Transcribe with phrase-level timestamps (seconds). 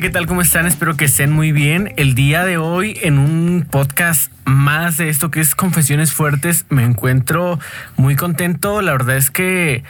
[0.00, 0.26] ¿Qué tal?
[0.26, 0.66] ¿Cómo están?
[0.66, 1.92] Espero que estén muy bien.
[1.96, 6.82] El día de hoy en un podcast más de esto que es Confesiones Fuertes me
[6.82, 7.60] encuentro
[7.96, 8.82] muy contento.
[8.82, 9.84] La verdad es que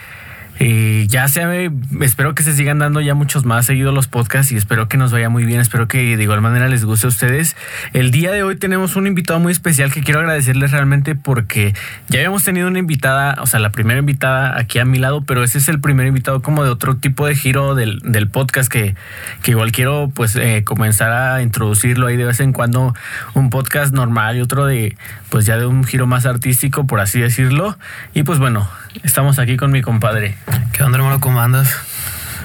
[0.59, 1.71] y ya se
[2.01, 5.11] espero que se sigan dando ya muchos más seguidos los podcasts y espero que nos
[5.11, 5.59] vaya muy bien.
[5.59, 7.55] Espero que de igual manera les guste a ustedes.
[7.93, 11.73] El día de hoy tenemos un invitado muy especial que quiero agradecerles realmente porque
[12.07, 15.43] ya habíamos tenido una invitada, o sea, la primera invitada aquí a mi lado, pero
[15.43, 18.95] ese es el primer invitado como de otro tipo de giro del, del podcast que,
[19.41, 22.93] que, igual quiero pues eh, comenzar a introducirlo ahí de vez en cuando
[23.33, 24.95] un podcast normal y otro de
[25.35, 27.77] pues ya de un giro más artístico, por así decirlo.
[28.13, 28.69] Y pues bueno,
[29.03, 30.37] estamos aquí con mi compadre.
[30.71, 31.19] ¿Qué onda, hermano?
[31.19, 31.75] ¿Cómo andas?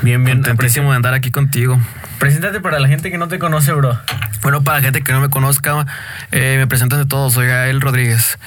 [0.03, 0.39] Bien, bien.
[0.39, 1.79] Contentísimo de andar aquí contigo.
[2.19, 3.97] Preséntate para la gente que no te conoce, bro.
[4.43, 5.87] Bueno, para la gente que no me conozca,
[6.33, 7.31] eh, me presento de todo.
[7.31, 8.41] Soy Gael Rodríguez.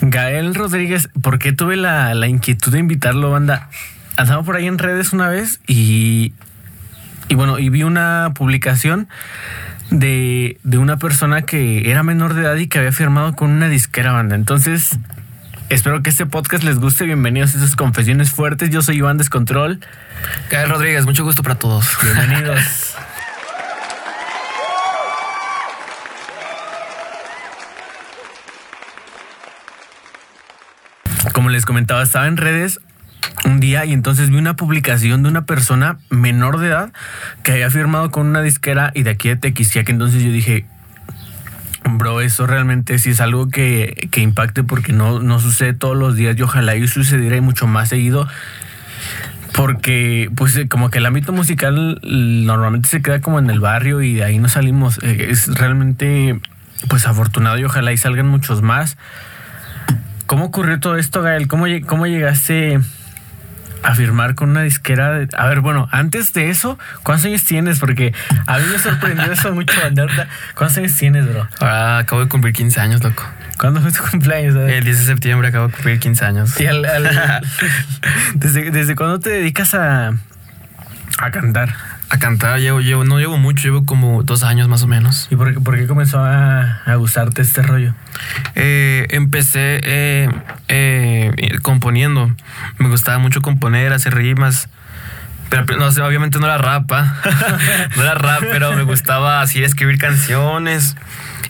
[0.00, 3.68] Gael Rodríguez, ¿por qué tuve la, la inquietud de invitarlo, banda?
[4.16, 6.32] Andaba por ahí en redes una vez y,
[7.28, 9.06] y bueno, y vi una publicación
[9.98, 13.68] de, de, una persona que era menor de edad y que había firmado con una
[13.68, 14.34] disquera banda.
[14.34, 14.98] Entonces,
[15.68, 17.04] espero que este podcast les guste.
[17.04, 18.70] Bienvenidos a esas confesiones fuertes.
[18.70, 19.80] Yo soy Iván Descontrol.
[20.50, 21.86] Gael Rodríguez, mucho gusto para todos.
[22.02, 22.60] Bienvenidos.
[31.32, 32.80] Como les comentaba, estaba en redes
[33.44, 36.92] un día y entonces vi una publicación de una persona menor de edad
[37.42, 39.88] que había firmado con una disquera y de aquí de Tequisquiac.
[39.88, 40.66] Entonces yo dije,
[41.84, 46.16] bro, eso realmente sí es algo que, que impacte porque no, no sucede todos los
[46.16, 48.28] días y ojalá y sucediera y mucho más seguido.
[49.52, 54.14] Porque, pues, como que el ámbito musical normalmente se queda como en el barrio y
[54.14, 54.98] de ahí no salimos.
[55.02, 56.40] Es realmente,
[56.88, 58.96] pues, afortunado y ojalá y salgan muchos más.
[60.26, 61.46] ¿Cómo ocurrió todo esto, Gael?
[61.46, 62.80] ¿Cómo, cómo llegaste
[63.84, 65.12] a firmar con una disquera.
[65.12, 67.78] De, a ver, bueno, antes de eso, ¿cuántos años tienes?
[67.78, 68.12] Porque
[68.46, 70.26] a mí me sorprendió eso mucho, Anderta.
[70.54, 71.46] ¿Cuántos años tienes, bro?
[71.60, 73.22] Ah, acabo de cumplir 15 años, loco.
[73.58, 74.56] ¿Cuándo fue tu cumpleaños?
[74.56, 76.60] El 10 de septiembre acabo de cumplir 15 años.
[76.60, 77.04] ¿Y al, al,
[78.34, 80.14] ¿desde, ¿Desde cuándo te dedicas a,
[81.18, 81.74] a cantar?
[82.10, 85.26] A cantar, llevo, llevo, no llevo mucho, llevo como dos años más o menos.
[85.30, 87.94] ¿Y por qué, por qué comenzó a, a, gustarte este rollo?
[88.54, 90.28] Eh, empecé eh,
[90.68, 92.30] eh, componiendo.
[92.78, 94.68] Me gustaba mucho componer, hacer rimas.
[95.50, 97.20] Pero no obviamente no era rap, ¿ah?
[97.96, 100.96] no era rap, pero me gustaba así escribir canciones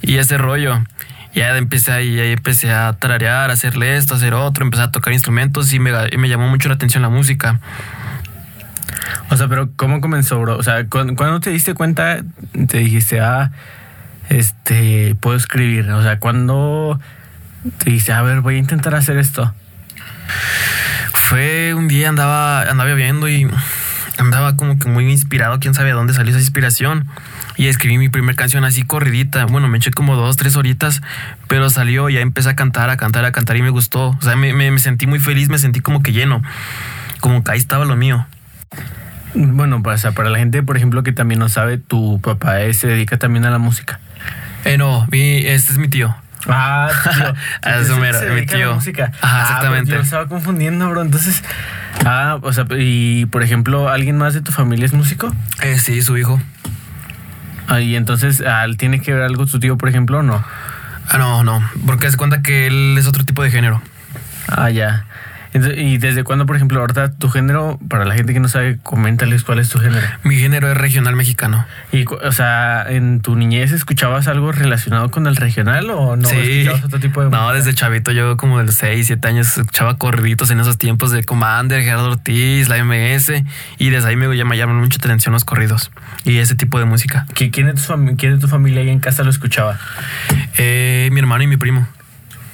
[0.03, 0.83] y ese rollo.
[1.35, 4.85] Y ya empecé ahí, ahí empecé a tararear, a hacerle esto, a hacer otro, empecé
[4.85, 7.59] a tocar instrumentos y me, y me llamó mucho la atención la música.
[9.31, 10.57] O sea, pero ¿cómo comenzó, bro?
[10.57, 12.23] O sea, ¿cuándo te diste cuenta,
[12.69, 13.51] te dijiste, ah,
[14.29, 15.91] este, puedo escribir?
[15.91, 17.01] O sea, ¿cuándo
[17.79, 19.53] te dijiste, a ver, voy a intentar hacer esto?
[21.13, 23.49] Fue un día, andaba, andaba viendo y
[24.19, 27.07] andaba como que muy inspirado, quién sabe de dónde salió esa inspiración.
[27.57, 29.45] Y escribí mi primera canción así corridita.
[29.47, 31.03] Bueno, me eché como dos, tres horitas,
[31.49, 34.09] pero salió y ya empecé a cantar, a cantar, a cantar y me gustó.
[34.11, 36.43] O sea, me, me, me sentí muy feliz, me sentí como que lleno.
[37.21, 38.27] Como que ahí estaba lo mío.
[39.35, 42.57] Bueno, pues, o sea, para la gente, por ejemplo, que también no sabe, tu papá
[42.73, 44.01] se dedica también a la música.
[44.65, 46.15] Eh, no, mi, este es mi tío.
[46.47, 47.35] Ah, tío.
[47.81, 48.67] eso mero, se mi tío.
[48.67, 49.13] A la música.
[49.21, 49.91] Ajá, ah, exactamente.
[49.91, 51.03] Pues yo estaba confundiendo, bro.
[51.03, 51.43] Entonces,
[52.05, 55.35] ah, o sea, y por ejemplo, ¿alguien más de tu familia es músico?
[55.63, 56.41] Eh, sí, su hijo.
[57.67, 58.43] Ah, y entonces,
[58.79, 60.45] ¿tiene que ver algo tu tío, por ejemplo, o no?
[61.09, 63.83] Ah, no, no, porque se cuenta que él es otro tipo de género.
[64.49, 65.07] Ah, ya.
[65.55, 69.45] ¿Y desde cuándo, por ejemplo, ahorita tu género, para la gente que no sabe, coméntales
[69.45, 70.05] cuál es tu género?
[70.25, 71.65] Mi género es regional mexicano.
[71.93, 76.29] Y, o sea, ¿en tu niñez escuchabas algo relacionado con el regional o no?
[76.29, 76.37] Sí.
[76.37, 79.97] ¿Escuchabas otro tipo de No, desde chavito yo como de los 6, 7 años escuchaba
[79.97, 83.45] corriditos en esos tiempos de Commander, Gerardo Ortiz, la MS
[83.79, 85.93] y desde ahí me llaman mucho atención los corridos
[86.25, 87.27] y ese tipo de música.
[87.35, 89.79] ¿Quién de tu, quién de tu familia ahí en casa lo escuchaba?
[90.59, 91.87] Eh, mi hermano y mi primo.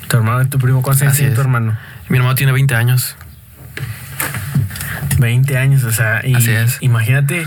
[0.09, 0.83] ¿Tu hermano y tu primo?
[0.83, 1.77] ¿Cuántos años tu hermano?
[2.11, 3.17] Mi hermano tiene 20 años.
[5.19, 6.79] 20 años, o sea, y Así es.
[6.81, 7.47] imagínate,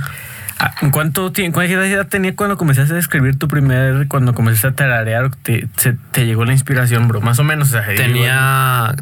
[0.91, 5.67] ¿cuánto ¿cuánta edad tenía cuando comenzaste a escribir tu primer, cuando comenzaste a tararear, te,
[6.15, 7.19] llegó la inspiración, bro?
[7.19, 8.95] Más o menos, o sea, Tenía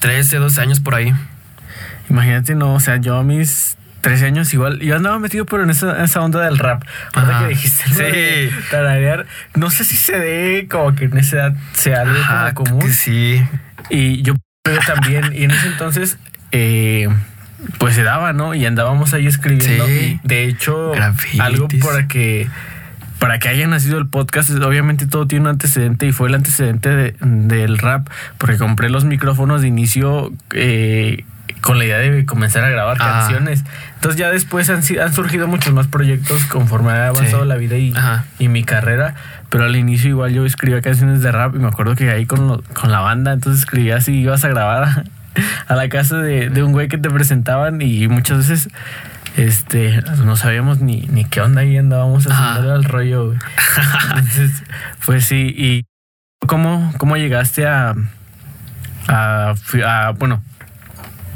[0.00, 1.14] 13, 12 años por ahí.
[2.10, 5.70] Imagínate, no, o sea, yo a mis 13 años igual, yo andaba metido pero en
[5.70, 6.82] esa, esa onda del rap.
[7.14, 8.54] Ahora que dijiste sí.
[8.70, 9.24] tararear,
[9.54, 12.86] no sé si se dé como que en esa edad sea algo Ajá, como común.
[12.86, 13.42] que sí.
[13.88, 14.34] Y yo
[14.86, 16.18] también, y en ese entonces,
[16.52, 17.08] eh,
[17.78, 18.54] pues se daba, ¿no?
[18.54, 19.86] Y andábamos ahí escribiendo.
[19.86, 20.20] Sí.
[20.22, 21.40] Y de hecho, Grafitis.
[21.40, 22.48] algo para que
[23.18, 26.90] para que haya nacido el podcast, obviamente todo tiene un antecedente y fue el antecedente
[26.90, 28.08] de, del rap,
[28.38, 31.24] porque compré los micrófonos de inicio eh,
[31.66, 33.64] con la idea de comenzar a grabar canciones.
[33.96, 37.48] Entonces ya después han, surgido muchos más proyectos conforme ha avanzado Sí.
[37.48, 37.92] la vida y,
[38.38, 39.14] y mi carrera.
[39.50, 42.46] Pero al inicio igual yo escribía canciones de rap y me acuerdo que ahí con,
[42.46, 45.04] lo- con la banda, entonces escribía así, ibas a grabar a,
[45.66, 48.68] a la casa de, de un güey que te presentaban y muchas veces
[49.36, 53.26] este no sabíamos ni, ni qué onda y andábamos haciendo al rollo.
[53.26, 53.38] güey.
[54.10, 54.62] Entonces,
[55.04, 55.84] pues sí, y
[56.46, 57.94] ¿cómo, cómo llegaste a,
[59.08, 59.54] a,
[59.84, 60.42] a, bueno,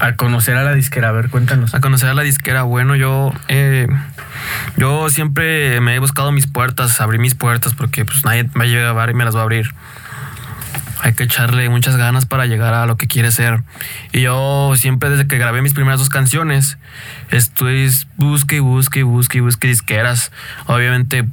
[0.01, 1.11] a conocer a la disquera?
[1.11, 1.75] A ver, cuéntanos.
[1.75, 2.63] a conocer a la disquera.
[2.63, 3.87] Bueno, yo, eh,
[4.77, 8.65] yo siempre me he buscado mis puertas, abrir mis puertas, porque pues nadie me va
[8.65, 9.75] a llevar y me las va a abrir.
[11.03, 13.63] Hay que echarle muchas ganas para llegar a lo que quiere ser.
[14.13, 16.77] Y yo siempre desde que grabé mis primeras dos canciones,
[17.31, 20.33] estoy busque y busque busque busque disqueras.
[20.67, 21.27] Obviamente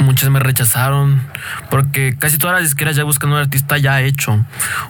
[0.00, 1.22] muchas me rechazaron
[1.70, 4.44] porque casi todas las disqueras ya buscan un artista ya hecho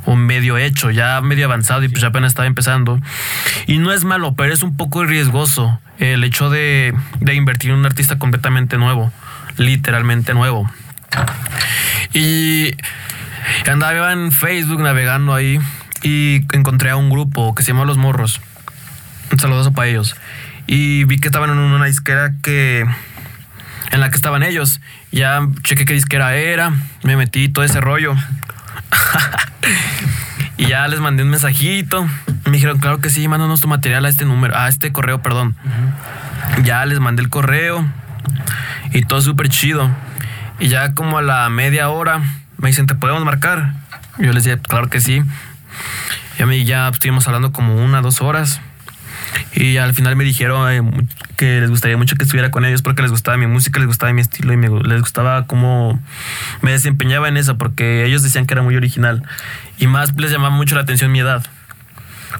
[0.04, 3.00] o medio hecho, ya medio avanzado y pues apenas estaba empezando.
[3.66, 7.78] Y no es malo, pero es un poco riesgoso el hecho de, de invertir en
[7.78, 9.12] un artista completamente nuevo,
[9.56, 10.70] literalmente nuevo.
[12.12, 12.74] Y
[13.68, 15.58] andaba en Facebook navegando ahí
[16.02, 18.40] y encontré a un grupo que se llama Los Morros.
[19.32, 20.16] Un saludazo para ellos.
[20.66, 22.86] Y vi que estaban en una disquera que
[23.94, 24.80] en la que estaban ellos.
[25.12, 26.72] Ya chequé qué disquera era,
[27.04, 28.14] me metí todo ese rollo.
[30.56, 32.04] y ya les mandé un mensajito.
[32.44, 35.54] Me dijeron, claro que sí, mándanos tu material a este número, a este correo, perdón.
[36.64, 37.86] Ya les mandé el correo
[38.92, 39.88] y todo súper chido.
[40.58, 42.20] Y ya como a la media hora
[42.58, 43.74] me dicen, ¿te podemos marcar?
[44.18, 45.22] Yo les dije, claro que sí.
[46.36, 48.60] Y a mí ya estuvimos hablando como una, dos horas.
[49.54, 53.02] Y al final me dijeron eh, que les gustaría mucho que estuviera con ellos porque
[53.02, 56.00] les gustaba mi música, les gustaba mi estilo y me les gustaba cómo
[56.62, 59.22] me desempeñaba en eso porque ellos decían que era muy original.
[59.78, 61.44] Y más les llamaba mucho la atención mi edad.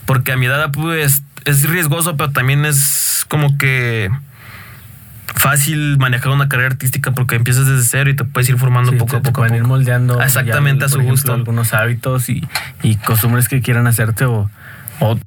[0.07, 4.11] Porque a mi edad pues es riesgoso, pero también es como que
[5.35, 8.97] fácil manejar una carrera artística porque empiezas desde cero y te puedes ir formando Sí,
[8.99, 9.43] poco te- a te poco.
[9.45, 11.35] a ir moldeando Exactamente, ya, a su ejemplo, gusto.
[11.35, 12.47] algunos hábitos y,
[12.83, 14.51] y costumbres que quieran hacerte o,
[15.01, 15.19] o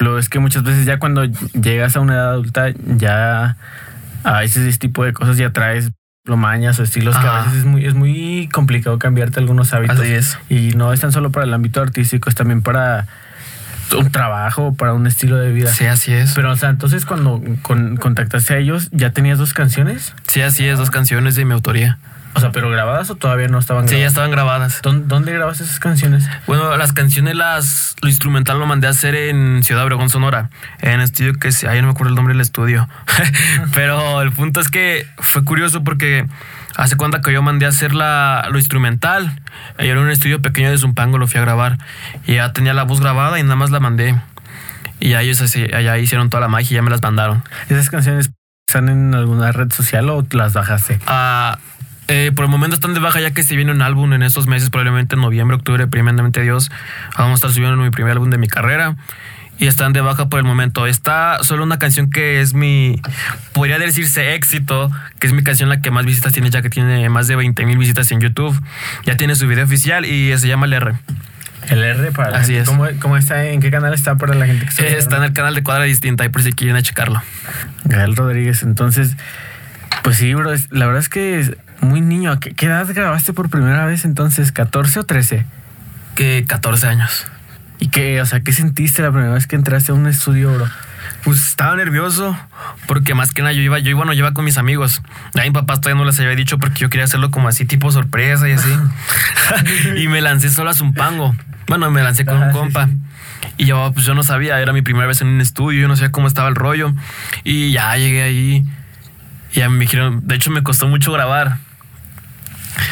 [0.00, 3.56] lo es que muchas veces ya cuando llegas a una edad adulta ya
[4.24, 5.90] a veces ese tipo de cosas ya traes
[6.26, 9.98] mañas o estilos que a veces es muy, es muy complicado cambiarte algunos hábitos.
[10.00, 10.38] Así es.
[10.48, 13.06] Y no es tan solo para el ámbito artístico, es también para
[13.98, 15.72] un trabajo, para un estilo de vida.
[15.72, 16.34] Sí, así es.
[16.34, 20.14] Pero, o sea, entonces cuando con- contactaste a ellos, ¿ya tenías dos canciones?
[20.28, 21.98] Sí, así es, dos canciones de mi autoría.
[22.32, 24.12] O sea, ¿pero grabadas o todavía no estaban Sí, ya grabadas?
[24.12, 24.80] estaban grabadas.
[24.82, 26.28] ¿Dónde, dónde grabas esas canciones?
[26.46, 30.48] Bueno, las canciones, las, lo instrumental lo mandé a hacer en Ciudad Obregón, Sonora,
[30.80, 32.88] en estudio que se, ahí no me acuerdo el nombre del estudio.
[33.74, 36.26] Pero el punto es que fue curioso porque
[36.76, 39.40] hace cuenta que yo mandé a hacer la, lo instrumental.
[39.78, 41.78] Y era un estudio pequeño de Zumpango, lo fui a grabar.
[42.26, 44.14] Y ya tenía la voz grabada y nada más la mandé.
[45.00, 47.42] Y ya ellos así- allá hicieron toda la magia y ya me las mandaron.
[47.68, 48.30] ¿Esas canciones
[48.68, 51.00] están en alguna red social o las bajaste?
[51.06, 51.58] Ah,
[52.10, 54.46] eh, por el momento están de baja ya que se viene un álbum en estos
[54.46, 56.70] meses, probablemente en noviembre, octubre, primeramente Dios.
[57.16, 58.96] Vamos a estar subiendo mi primer álbum de mi carrera.
[59.58, 60.86] Y están de baja por el momento.
[60.86, 62.98] Está solo una canción que es mi,
[63.52, 67.06] podría decirse éxito, que es mi canción la que más visitas tiene, ya que tiene
[67.10, 68.58] más de 20 mil visitas en YouTube.
[69.04, 70.94] Ya tiene su video oficial y se llama El R.
[71.68, 72.62] El R para la Así gente.
[72.62, 72.68] es.
[72.70, 73.44] ¿Cómo, cómo está?
[73.44, 75.84] ¿En qué canal está para la gente que Eh, Está en el canal de Cuadra
[75.84, 77.20] Distinta, ahí por si quieren a checarlo.
[77.84, 78.62] Gael Rodríguez.
[78.62, 79.14] Entonces,
[80.02, 80.54] pues sí, bro.
[80.70, 82.32] La verdad es que muy niño.
[82.32, 84.52] ¿A qué, qué edad grabaste por primera vez entonces?
[84.54, 85.44] ¿14 o 13?
[86.14, 87.26] Que 14 años.
[87.78, 90.66] ¿Y qué, o sea, qué sentiste la primera vez que entraste a un estudio, bro?
[91.24, 92.36] Pues estaba nervioso
[92.86, 95.02] porque más que nada yo iba, yo iba, no iba con mis amigos.
[95.34, 97.90] A mi papá todavía no les había dicho porque yo quería hacerlo como así tipo
[97.90, 98.68] sorpresa y así.
[99.96, 101.34] y me lancé solo a Zumpango.
[101.68, 102.86] Bueno, me lancé con Ah, un sí, compa.
[102.86, 102.98] sí.
[103.56, 105.96] Y yo, pues yo no sabía, era mi primera vez en un estudio, yo no
[105.96, 106.92] sabía cómo estaba el rollo.
[107.44, 108.66] Y ya llegué ahí.
[109.52, 111.58] Y ya me dijeron, de hecho me costó mucho grabar.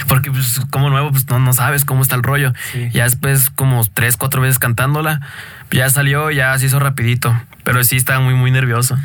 [0.09, 2.53] Porque pues como nuevo, pues no, no sabes cómo está el rollo.
[2.73, 2.89] Sí.
[2.93, 5.21] Ya después como tres, cuatro veces cantándola,
[5.71, 7.35] ya salió, ya se hizo rapidito.
[7.65, 8.99] Pero sí estaba muy, muy nervioso.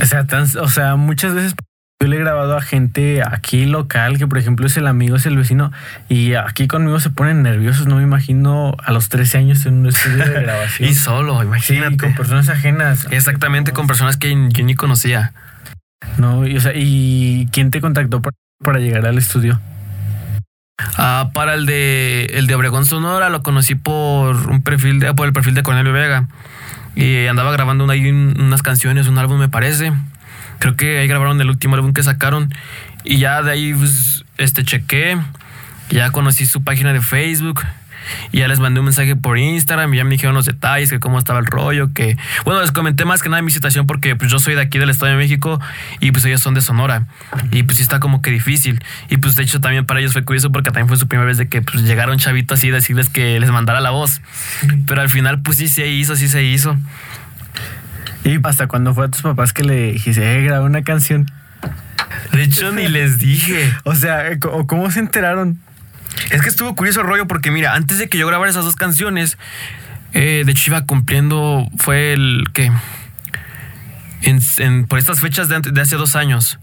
[0.00, 1.54] O sea, tan- o sea, muchas veces
[2.02, 5.26] yo le he grabado a gente aquí local, que por ejemplo es el amigo, es
[5.26, 5.70] el vecino,
[6.08, 7.86] y aquí conmigo se ponen nerviosos.
[7.88, 10.88] No me imagino a los 13 años en un estudio de grabación.
[10.90, 11.96] Y solo, Sí, imagínate.
[11.98, 13.06] con personas ajenas.
[13.10, 15.34] Exactamente, con personas que yo ni conocía.
[16.16, 19.60] No, y, o sea, ¿y quién te contactó para, para llegar al estudio?
[20.96, 25.26] Ah, para el de el de Obregón Sonora lo conocí por un perfil de, por
[25.26, 26.26] el perfil de Cornelio Vega.
[26.96, 29.92] Y andaba grabando un- ahí un- unas canciones, un álbum me parece.
[30.58, 32.52] Creo que ahí grabaron el último álbum que sacaron.
[33.04, 35.18] Y ya de ahí pues, este chequé.
[35.90, 37.62] Ya conocí su página de Facebook.
[38.32, 41.00] Y ya les mandé un mensaje por Instagram y ya me dijeron los detalles, que
[41.00, 42.16] cómo estaba el rollo, que...
[42.44, 44.90] Bueno, les comenté más que nada mi situación porque pues yo soy de aquí del
[44.90, 45.60] Estado de México
[46.00, 47.06] y pues ellos son de Sonora.
[47.50, 48.82] Y pues sí está como que difícil.
[49.08, 51.38] Y pues de hecho también para ellos fue curioso porque también fue su primera vez
[51.38, 54.20] de que pues llegaron chavitos así y decirles que les mandara la voz.
[54.86, 56.76] Pero al final pues sí se hizo, sí se hizo.
[58.24, 61.26] ¿Y hasta cuando fue a tus papás que le dijiste, eh, grabé una canción?
[62.32, 63.72] De hecho, ni les dije.
[63.84, 65.58] O sea, ¿cómo se enteraron?
[66.30, 68.76] Es que estuvo curioso el rollo porque, mira, antes de que yo grabara esas dos
[68.76, 69.38] canciones,
[70.12, 72.70] eh, de hecho iba cumpliendo, fue el que.
[74.22, 76.58] En, por estas fechas de, de hace dos años.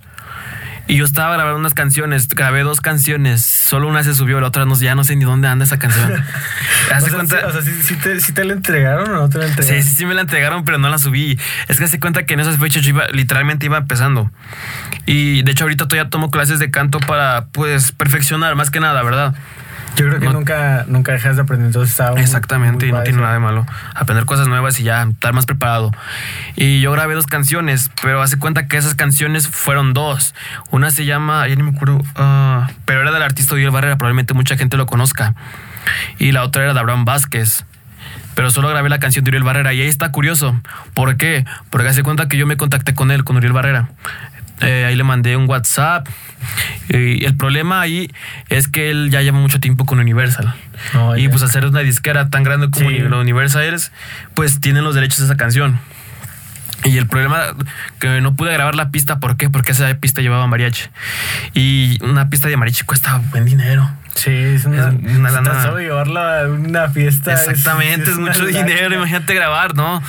[0.88, 4.64] Y yo estaba grabando unas canciones, grabé dos canciones, solo una se subió, la otra
[4.66, 6.24] no, ya no sé ni dónde anda esa canción.
[6.94, 7.46] ¿Hace cuenta?
[7.48, 9.84] o sea, ¿sí, te, te, la entregaron o no te la entregaron?
[9.84, 11.38] Sí, sí, sí me la entregaron, pero no la subí.
[11.68, 14.32] Es que hace cuenta que en esas fechas yo iba, literalmente iba empezando.
[15.06, 19.04] Y de hecho ahorita todavía tomo clases de canto para, pues, perfeccionar, más que nada,
[19.04, 19.36] ¿verdad?
[19.98, 23.34] Yo creo que nunca, nunca dejas de aprender, entonces está Exactamente, y no tiene nada
[23.34, 23.66] de malo.
[23.96, 25.92] Aprender cosas nuevas y ya estar más preparado.
[26.56, 30.36] Y yo grabé dos canciones, pero hace cuenta que esas canciones fueron dos.
[30.70, 34.34] Una se llama, ya ni me acuerdo, ah, pero era del artista Uriel Barrera, probablemente
[34.34, 35.34] mucha gente lo conozca.
[36.20, 37.66] Y la otra era de Abraham Vázquez
[38.38, 40.62] pero solo grabé la canción de Uriel Barrera y ahí está curioso.
[40.94, 41.44] ¿Por qué?
[41.72, 43.90] Porque hace cuenta que yo me contacté con él, con Uriel Barrera.
[44.62, 46.08] Eh, ahí le mandé un WhatsApp.
[46.90, 48.10] Y el problema ahí
[48.50, 50.54] es que él ya lleva mucho tiempo con Universal.
[50.96, 53.92] Oh, y pues hacer una disquera tan grande como Universal es,
[54.36, 55.80] pues tienen los derechos de esa canción.
[56.84, 57.56] Y el problema
[58.00, 59.50] que no pude grabar la pista, ¿por qué?
[59.50, 60.84] Porque esa pista llevaba mariachi.
[61.54, 63.90] Y una pista de mariachi cuesta buen dinero.
[64.18, 67.34] Sí, es una, es llevarla a una fiesta.
[67.34, 68.96] Exactamente, es, mucho dinero.
[68.96, 70.02] Imagínate grabar, ¿no?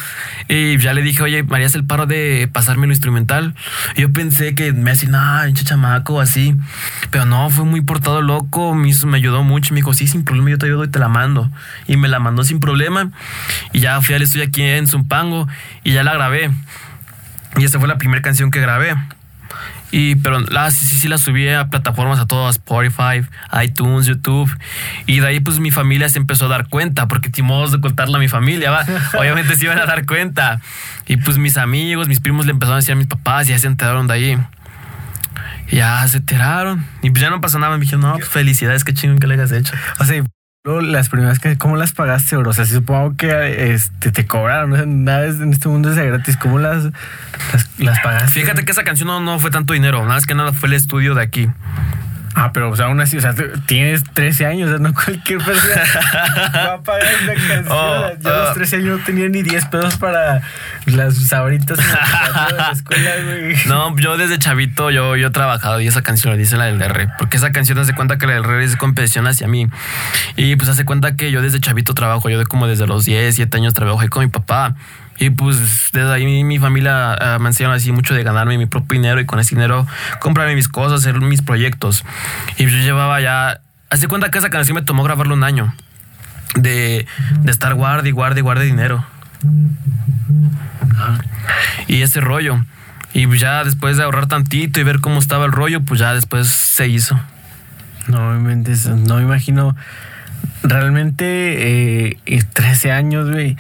[0.49, 3.55] Y ya le dije, oye, María, es el paro de pasarme lo instrumental.
[3.97, 6.57] yo pensé que me hacía, nada, hincha chamaco, así.
[7.11, 8.75] Pero no, fue muy portado loco.
[8.75, 9.75] Me, me ayudó mucho.
[9.75, 11.51] Me dijo, sí, sin problema, yo te ayudo y te la mando.
[11.87, 13.11] Y me la mandó sin problema.
[13.75, 15.49] Y ya fui al estudio aquí en Zumpango
[15.85, 16.51] y ya la grabé.
[17.59, 18.97] Y esa fue la primera canción que grabé.
[19.91, 23.27] Y, pero la, sí, sí, la subí a plataformas a todas, Spotify,
[23.63, 24.51] iTunes, YouTube.
[25.07, 28.17] Y de ahí pues mi familia se empezó a dar cuenta, porque timos de contarle
[28.17, 28.85] a mi familia, ¿va?
[29.19, 30.61] Obviamente se iban a dar cuenta.
[31.07, 33.59] Y pues mis amigos, mis primos le empezaron a decir a mis papás y ya
[33.59, 34.39] se enteraron de ahí.
[35.71, 36.85] Y ya se enteraron.
[37.03, 37.77] Y pues ya no pasó nada.
[37.77, 39.75] Me dijeron, no, pues felicidades, qué chingón que le hayas hecho.
[39.99, 40.23] O sea,
[40.65, 42.51] las primeras que, ¿cómo las pagaste, bro?
[42.51, 44.87] O sea, supongo que este, te cobraron, ¿no?
[44.87, 46.37] nada en este mundo es gratis.
[46.37, 46.85] ¿Cómo las,
[47.79, 48.41] las, pagaste?
[48.41, 50.75] Fíjate que esa canción no, no fue tanto dinero, nada más que nada fue el
[50.75, 51.49] estudio de aquí.
[52.41, 53.35] Ah, pero o sea, aún así, o sea,
[53.67, 55.83] tienes 13 años, o sea, no cualquier persona
[56.55, 57.67] va a pagar esa canción.
[57.69, 58.79] Oh, Yo a los 13 oh.
[58.79, 60.43] años no tenía ni 10 pesos para
[60.87, 63.57] las sabritas en la escuela, güey.
[63.67, 67.09] No, yo desde chavito yo, yo he trabajado y esa canción dice la del R,
[67.19, 69.67] porque esa canción hace cuenta que la del R es competición hacia mí.
[70.37, 73.35] Y pues hace cuenta que yo desde chavito trabajo, yo de como desde los 10,
[73.35, 74.77] 7 años trabajo ahí con mi papá.
[75.19, 79.01] Y pues desde ahí mi familia uh, me enseñaron así mucho de ganarme mi propio
[79.01, 79.87] dinero y con ese dinero
[80.21, 82.05] comprarme mis cosas, hacer mis proyectos.
[82.57, 83.61] Y yo llevaba ya...
[83.91, 85.75] Hace cuenta que esa canción me tomó grabarlo un año.
[86.55, 87.07] De,
[87.41, 89.05] de estar guarde y guarde y guarde dinero.
[91.87, 92.65] Y ese rollo.
[93.15, 96.15] Y pues ya después de ahorrar tantito y ver cómo estaba el rollo, pues ya
[96.15, 97.19] después se hizo.
[98.07, 99.75] No no me imagino.
[100.63, 103.57] Realmente, eh, 13 años, güey.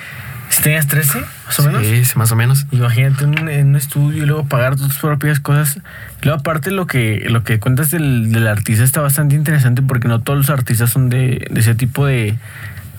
[0.58, 1.86] Si tenías 13, más o menos.
[1.86, 2.66] Sí, más o menos.
[2.72, 5.78] Imagínate en un estudio y luego pagar tus propias cosas.
[6.22, 10.20] luego, aparte, lo que, lo que cuentas del, del, artista está bastante interesante porque no
[10.20, 12.36] todos los artistas son de, de ese tipo de.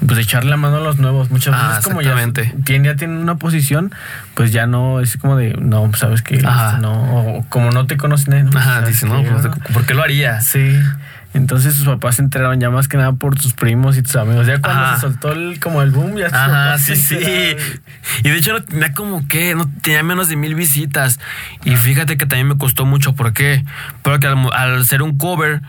[0.06, 1.32] Pues de echarle la mano a los nuevos.
[1.32, 2.16] Muchas ah, veces, como ya,
[2.63, 3.94] tiene, ya tienen una posición,
[4.34, 8.56] pues ya no es como de, no, sabes que no, como no te conocen.
[8.56, 10.39] Ajá, dice, no, pues, ¿por qué lo haría?
[10.39, 10.80] Sí.
[11.34, 14.48] Entonces sus papás se enteraron ya más que nada por tus primos y tus amigos.
[14.48, 17.18] Ya cuando se soltó el, como el boom, ya Ajá, sí, sí.
[18.24, 21.20] Y de hecho no tenía como que, no tenía menos de mil visitas.
[21.64, 23.14] Y fíjate que también me costó mucho.
[23.14, 23.64] ¿Por qué?
[24.02, 25.62] Porque al, al ser un cover,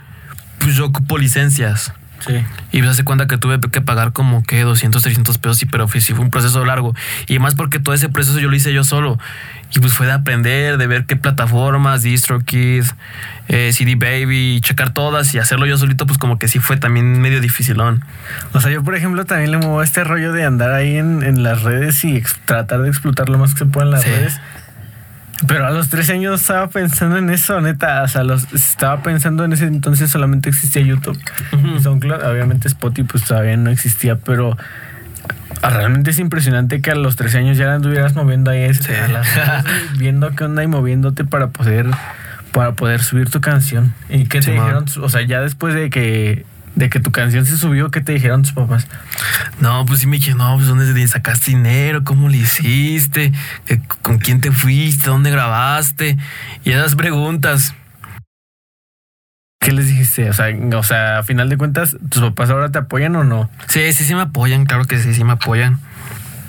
[0.59, 1.93] pues yo ocupo licencias.
[2.27, 2.45] Sí.
[2.73, 5.89] Y me hace cuenta que tuve que pagar como que 200, 300 pesos, sí, pero
[5.89, 6.95] sí fue un proceso largo.
[7.27, 9.19] Y más porque todo ese proceso yo lo hice yo solo.
[9.73, 12.85] Y pues fue de aprender, de ver qué plataformas, DistroKid,
[13.49, 17.21] eh, CD Baby, checar todas y hacerlo yo solito, pues como que sí fue también
[17.21, 18.05] medio dificilón.
[18.53, 21.63] O sea, yo por ejemplo también le muevo este rollo de andar ahí en, las
[21.63, 24.41] redes y tratar de explotar lo más que se pueda en las redes.
[25.47, 28.03] Pero a los 13 años estaba pensando en eso, neta.
[28.03, 31.19] O sea, los, estaba pensando en ese entonces solamente existía YouTube.
[31.53, 34.57] obviamente Spotify pues todavía no existía, pero
[35.63, 38.97] ah, realmente es impresionante que a los 13 años ya anduvieras moviendo ahí ese,
[39.99, 41.87] viendo qué onda y moviéndote para poder
[42.53, 43.95] para poder subir tu canción.
[44.09, 44.85] ¿Y qué te dijeron?
[45.01, 48.43] O sea, ya después de que de que tu canción se subió, ¿qué te dijeron
[48.43, 48.87] tus papás?
[49.61, 52.05] No, pues sí me dije, no, pues ¿dónde sacaste dinero?
[52.05, 53.33] ¿Cómo le hiciste?
[54.03, 55.11] ¿Con quién te fuiste?
[55.11, 56.17] ¿Dónde grabaste?
[56.65, 57.75] Y esas preguntas.
[59.61, 60.31] ¿Qué les dijiste?
[60.31, 63.51] O sea, o sea, a final de cuentas, ¿tus papás ahora te apoyan o no?
[63.69, 65.79] Sí, sí, sí me apoyan, claro que sí, sí me apoyan.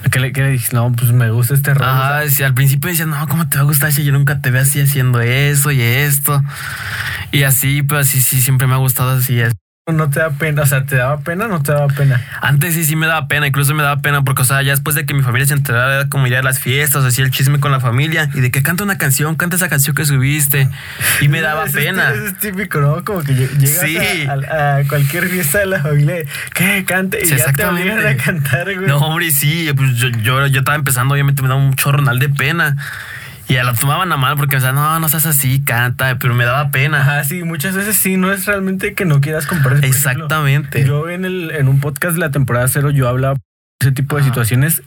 [0.09, 0.77] ¿Qué le, qué le dijiste?
[0.77, 1.91] No, pues me gusta este rollo.
[1.91, 4.49] Ah, sí, al principio decía, no, ¿cómo te va a gustar si yo nunca te
[4.49, 6.41] veo así haciendo eso y esto?
[7.33, 9.41] Y así, pues sí, sí, siempre me ha gustado así.
[9.91, 10.61] ¿No te da pena?
[10.61, 12.21] O sea, ¿te daba pena o no te daba pena?
[12.41, 14.95] Antes sí, sí me daba pena, incluso me daba pena porque, o sea, ya después
[14.95, 17.59] de que mi familia se enterara, era como ir a las fiestas, hacía el chisme
[17.59, 20.69] con la familia y de que canta una canción, canta esa canción que subiste
[21.21, 22.11] y me daba pena.
[22.11, 23.03] Eso es típico, ¿no?
[23.03, 26.15] Como que llegas a, cualquier fiesta de la familia,
[26.53, 28.87] que cante y ya te obligan a cantar, güey.
[28.87, 32.29] No, hombre, sí, pues yo, yo, yo estaba empezando, obviamente me daba un chorronal de
[32.29, 32.75] pena.
[33.51, 36.33] Y a la tomaban a mal porque, o sea, no, no seas así, canta, pero
[36.33, 37.01] me daba pena.
[37.01, 39.83] Ajá, sí, muchas veces sí, no es realmente que no quieras comprar.
[39.83, 40.85] Exactamente.
[40.85, 43.41] yo en, el, en un podcast de la temporada cero, yo hablaba de
[43.81, 44.83] ese tipo de situaciones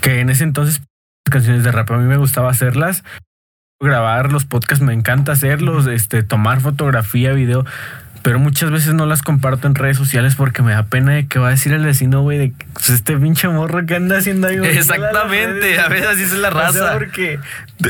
[0.00, 0.82] que en ese entonces
[1.30, 3.04] canciones de rap a mí me gustaba hacerlas
[3.80, 7.64] grabar los podcasts me encanta hacerlos este tomar fotografía video
[8.22, 11.38] pero muchas veces no las comparto en redes sociales porque me da pena de que
[11.38, 14.58] va a decir el vecino, güey, de pues, este pinche morro que anda haciendo ahí.
[14.62, 16.92] Exactamente, a veces así es la raza.
[16.92, 17.40] porque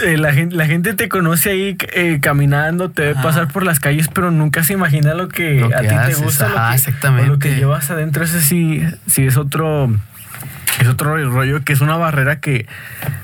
[0.05, 3.81] eh, la, gente, la gente te conoce ahí eh, caminando, te ve pasar por las
[3.81, 6.49] calles, pero nunca se imagina lo que, a ti te gusta.
[6.49, 7.29] lo que, exactamente.
[7.29, 9.91] lo que llevas adentro, ese sí, sí es otro
[10.81, 12.67] es otro rollo que es una barrera que,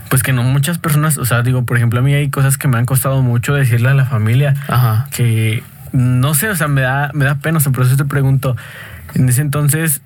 [0.08, 2.68] pues que no muchas personas, o sea, digo, por ejemplo, a mí hay cosas que
[2.68, 5.08] me han costado mucho decirle a la familia, Ajá.
[5.10, 8.04] que no sé, o sea, me da, me da pena, o sea, por eso te
[8.04, 8.56] pregunto.
[9.14, 10.02] En ese entonces,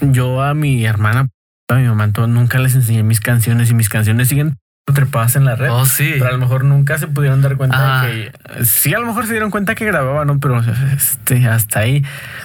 [0.00, 1.28] yo a mi hermana,
[1.68, 4.56] a mi mamá, nunca les enseñé mis canciones y mis canciones siguen
[4.94, 5.70] trepadas en la red.
[5.70, 6.12] Oh, sí.
[6.14, 8.64] Pero a lo mejor nunca se pudieron dar cuenta de que.
[8.64, 10.38] Sí, a lo mejor se dieron cuenta que grababa, ¿no?
[10.40, 10.62] Pero
[10.96, 12.04] este, hasta ahí.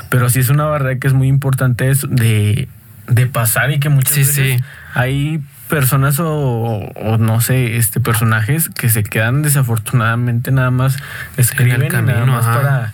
[0.09, 2.67] Pero sí es una barrera que es muy importante de,
[3.07, 4.63] de pasar y que muchas veces sí.
[4.93, 10.97] hay personas o, no sé, este personajes que se quedan desafortunadamente nada más
[11.35, 12.93] escriben nada más para,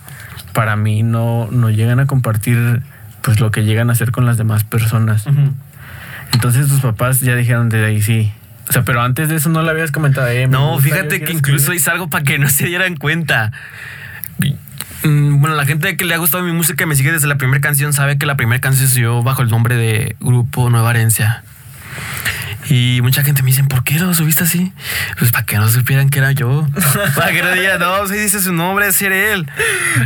[0.54, 2.80] para mí no, no llegan a compartir
[3.20, 5.26] pues lo que llegan a hacer con las demás personas.
[6.32, 8.32] Entonces tus papás ya dijeron de ahí sí.
[8.70, 10.28] O sea, pero antes de eso no lo habías comentado.
[10.28, 13.50] Eh, no, fíjate que incluso hice algo para que no se dieran cuenta.
[15.02, 17.36] Mm, bueno, la gente que le ha gustado mi música y me sigue desde la
[17.36, 20.90] primera canción sabe que la primera canción se dio bajo el nombre de Grupo Nueva
[20.90, 21.42] Herencia.
[22.68, 24.72] Y mucha gente me dice, ¿por qué lo subiste así?
[25.18, 26.64] Pues para que no supieran que era yo.
[27.16, 29.50] para que no digan, no, si dice su nombre, es él.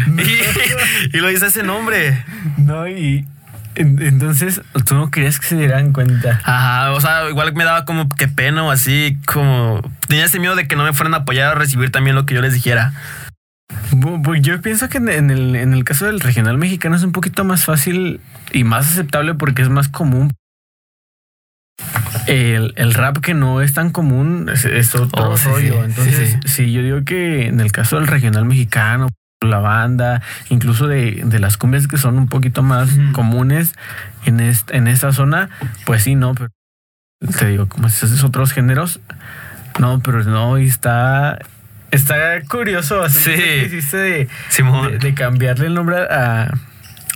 [1.12, 2.24] Y, lo dice ese nombre.
[2.56, 3.26] No, y
[3.76, 6.40] entonces tú no querías que se dieran cuenta.
[6.44, 10.56] Ajá, o sea, igual me daba como que pena o así, como tenía ese miedo
[10.56, 12.92] de que no me fueran a apoyar a recibir también lo que yo les dijera.
[14.22, 17.44] Pues yo pienso que en el, en el caso del regional mexicano es un poquito
[17.44, 18.20] más fácil
[18.52, 20.30] y más aceptable porque es más común
[22.26, 25.84] el, el, rap que no es tan común es, otro oh, rollo.
[25.84, 29.08] Entonces, sí, yo digo que en el caso del regional mexicano,
[29.44, 33.74] la banda, incluso de, de las cumbias que son un poquito más comunes
[34.24, 35.50] en, esta, en esta zona,
[35.84, 36.50] pues sí, no, pero
[37.38, 39.00] te digo, como si haces otros géneros,
[39.78, 41.38] no, pero no, y está,
[41.90, 44.28] está curioso que hiciste de,
[45.00, 46.52] de cambiarle el nombre a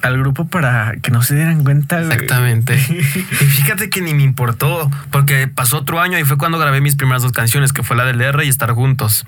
[0.02, 2.00] al grupo para que no se dieran cuenta.
[2.00, 2.74] Exactamente.
[2.90, 6.96] y fíjate que ni me importó, porque pasó otro año y fue cuando grabé mis
[6.96, 9.26] primeras dos canciones, que fue la del R y Estar Juntos.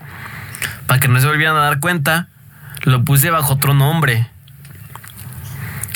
[0.86, 2.28] Para que no se volvieran a dar cuenta,
[2.82, 4.28] lo puse bajo otro nombre.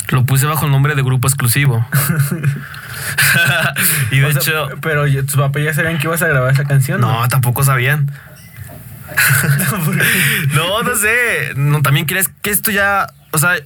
[0.09, 1.85] Lo puse bajo el nombre de grupo exclusivo.
[4.11, 4.69] y de hecho.
[4.81, 7.01] Pero tus papás ya sabían que ibas a grabar esa canción.
[7.01, 8.11] No, tampoco sabían.
[10.53, 11.53] no, no sé.
[11.55, 13.57] No, también crees que esto ya o sea,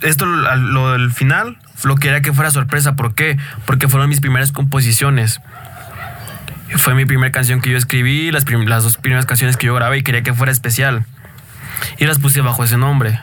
[0.00, 2.96] esto, lo del final, lo quería que fuera sorpresa.
[2.96, 3.38] ¿Por qué?
[3.66, 5.40] Porque fueron mis primeras composiciones.
[6.74, 9.98] Fue mi primera canción que yo escribí, las, las dos primeras canciones que yo grabé
[9.98, 11.06] y quería que fuera especial.
[11.98, 13.20] Y las puse bajo ese nombre.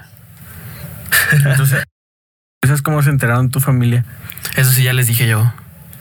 [1.31, 1.85] Entonces,
[2.61, 4.05] ¿eso es cómo se enteraron tu familia?
[4.55, 5.51] Eso sí, ya les dije yo.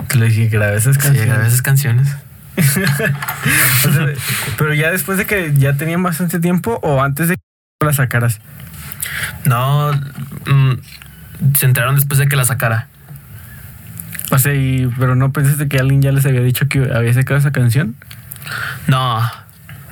[0.09, 1.23] Te le dije, grabé esas canciones.
[1.23, 2.17] Sí, grabé esas canciones.
[4.59, 8.41] pero ya después de que ya tenían bastante tiempo o antes de que las sacaras.
[9.45, 12.89] No, mm, se enteraron después de que la sacara.
[14.31, 14.53] O sea,
[14.99, 17.97] pero no pensaste que alguien ya les había dicho que había sacado esa canción?
[18.87, 19.21] No,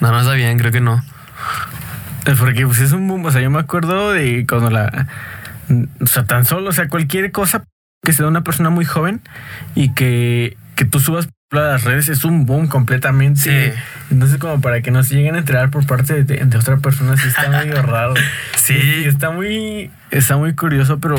[0.00, 1.02] no, no sabían, creo que no.
[2.38, 5.06] Porque pues es un boom, o sea, yo me acuerdo de cuando la...
[6.00, 7.64] O sea, tan solo, o sea, cualquier cosa
[8.02, 9.20] que sea una persona muy joven
[9.74, 13.40] y que que tú subas a las redes es un boom completamente.
[13.40, 13.80] Sí.
[14.10, 17.16] Entonces, como para que no se lleguen a enterar por parte de, de otra persona,
[17.16, 18.12] sí está medio raro.
[18.56, 18.74] Sí.
[18.74, 21.16] Y está muy, está muy curioso, pero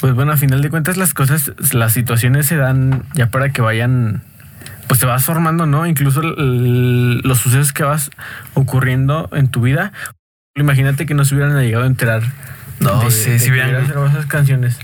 [0.00, 3.62] pues bueno, a final de cuentas las cosas, las situaciones se dan ya para que
[3.62, 4.22] vayan,
[4.86, 5.86] pues te vas formando, ¿no?
[5.86, 8.10] Incluso el- los sucesos que vas
[8.54, 9.92] ocurriendo en tu vida.
[10.64, 12.22] Imagínate que no se hubieran llegado a enterar.
[12.78, 14.78] No, sí, sí que hubieran- esas canciones.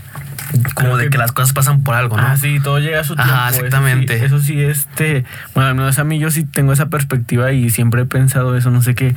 [0.74, 2.24] Como Creo de que las cosas pasan por algo, ¿no?
[2.26, 3.32] Ah, sí, todo llega a su tiempo.
[3.32, 4.24] Ajá, eso sí- exactamente.
[4.24, 5.24] Eso sí, este.
[5.54, 8.70] Bueno, al menos a mí yo sí tengo esa perspectiva y siempre he pensado eso.
[8.72, 9.14] No sé qué,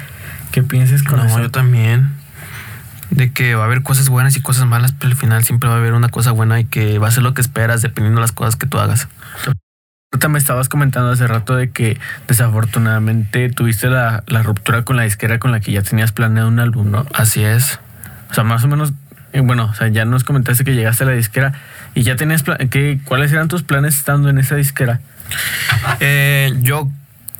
[0.52, 1.39] qué pienses con No, eso.
[1.39, 2.12] yo también.
[3.10, 5.76] De que va a haber cosas buenas y cosas malas, pero al final siempre va
[5.76, 8.24] a haber una cosa buena y que va a ser lo que esperas dependiendo de
[8.24, 9.08] las cosas que tú hagas.
[10.13, 15.39] Ahorita me estabas comentando hace rato de que desafortunadamente tuviste la, ruptura con la disquera
[15.39, 17.08] con la que ya tenías planeado un álbum, ¿no?
[17.15, 17.80] Así es.
[18.30, 18.93] O sea, más o menos,
[19.32, 21.54] eh, bueno, o sea, ya nos comentaste que llegaste a la disquera
[21.95, 25.02] y ya tenías, ¿qué, ¿cuáles eran tus planes estando en esa disquera?
[25.99, 26.88] Eh, yo,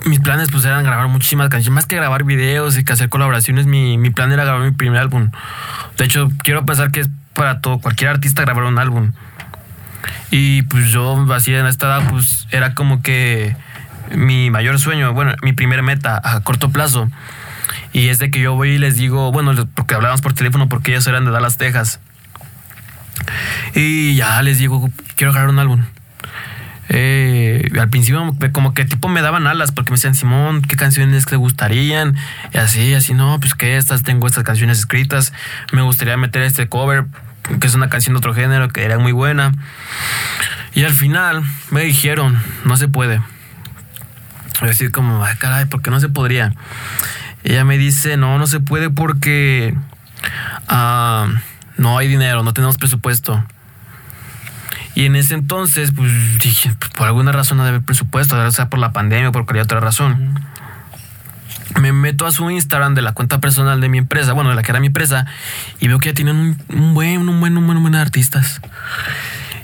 [0.06, 3.68] mis planes pues eran grabar muchísimas canciones, más que grabar videos y que hacer colaboraciones,
[3.68, 5.30] mi, mi plan era grabar mi primer álbum.
[6.00, 9.12] De hecho, quiero pensar que es para todo, cualquier artista grabar un álbum.
[10.32, 13.56] Y pues yo así en esta edad pues era como que
[14.16, 17.10] mi mayor sueño, bueno, mi primer meta a corto plazo.
[17.92, 20.92] Y es de que yo voy y les digo, bueno, porque hablábamos por teléfono porque
[20.92, 22.00] ellos eran de Dallas, Texas.
[23.76, 25.84] Y ya les digo, quiero grabar un álbum.
[26.90, 31.26] Eh, al principio como que tipo me daban alas porque me decían, Simón, ¿qué canciones
[31.26, 32.16] te gustarían?
[32.54, 35.34] Y así, así, no, pues que estas, tengo estas canciones escritas,
[35.72, 37.06] me gustaría meter este cover,
[37.60, 39.52] que es una canción de otro género, que era muy buena.
[40.74, 43.22] Y al final me dijeron, no se puede.
[44.62, 46.54] Y decir como, ay caray, ¿por qué no se podría?
[47.44, 49.76] Ella me dice, no, no se puede porque
[50.68, 51.28] ah,
[51.78, 53.44] no hay dinero, no tenemos presupuesto.
[54.96, 58.70] Y en ese entonces, pues dije, por alguna razón no debe haber presupuesto, ya sea
[58.70, 60.40] por la pandemia o por cualquier otra razón.
[61.80, 64.64] Me meto a su Instagram de la cuenta personal de mi empresa, bueno, de la
[64.64, 65.26] que era mi empresa,
[65.80, 68.62] y veo que ya tienen un, buen, un buen, un buen, un buen de artistas.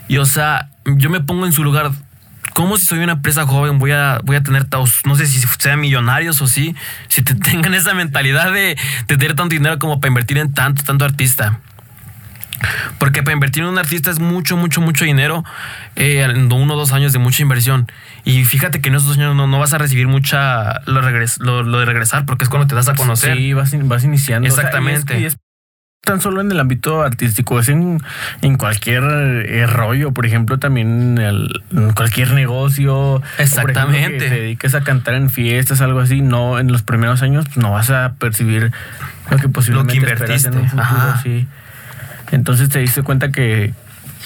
[0.07, 1.91] Y o sea, yo me pongo en su lugar.
[2.53, 4.67] ¿Cómo si soy una empresa joven voy a, voy a tener,
[5.05, 6.75] no sé si sean millonarios o sí,
[7.07, 8.75] si te tengan esa mentalidad de,
[9.07, 11.59] de tener tanto dinero como para invertir en tanto, tanto artista?
[12.97, 15.43] Porque para invertir en un artista es mucho, mucho, mucho dinero,
[15.95, 17.87] eh, en uno o dos años de mucha inversión.
[18.25, 21.39] Y fíjate que en esos dos años no, no vas a recibir mucha lo, regres-
[21.39, 23.37] lo, lo de regresar, porque es cuando te das a conocer.
[23.37, 24.47] Sí, vas, vas iniciando.
[24.47, 25.19] O sea, y es- Exactamente.
[25.19, 25.37] y es
[26.01, 28.01] tan solo en el ámbito artístico, es en,
[28.41, 33.21] en cualquier eh, rollo, por ejemplo, también en, el- en cualquier negocio.
[33.21, 34.17] por ejemplo, Exactamente.
[34.17, 37.57] que te dediques a cantar en fiestas, algo así, no, en los primeros años pues,
[37.57, 38.71] no vas a percibir
[39.29, 41.21] lo que posiblemente esperas en un invertiste, futuro, ajá.
[41.21, 41.47] sí.
[42.31, 43.73] Entonces te diste cuenta que,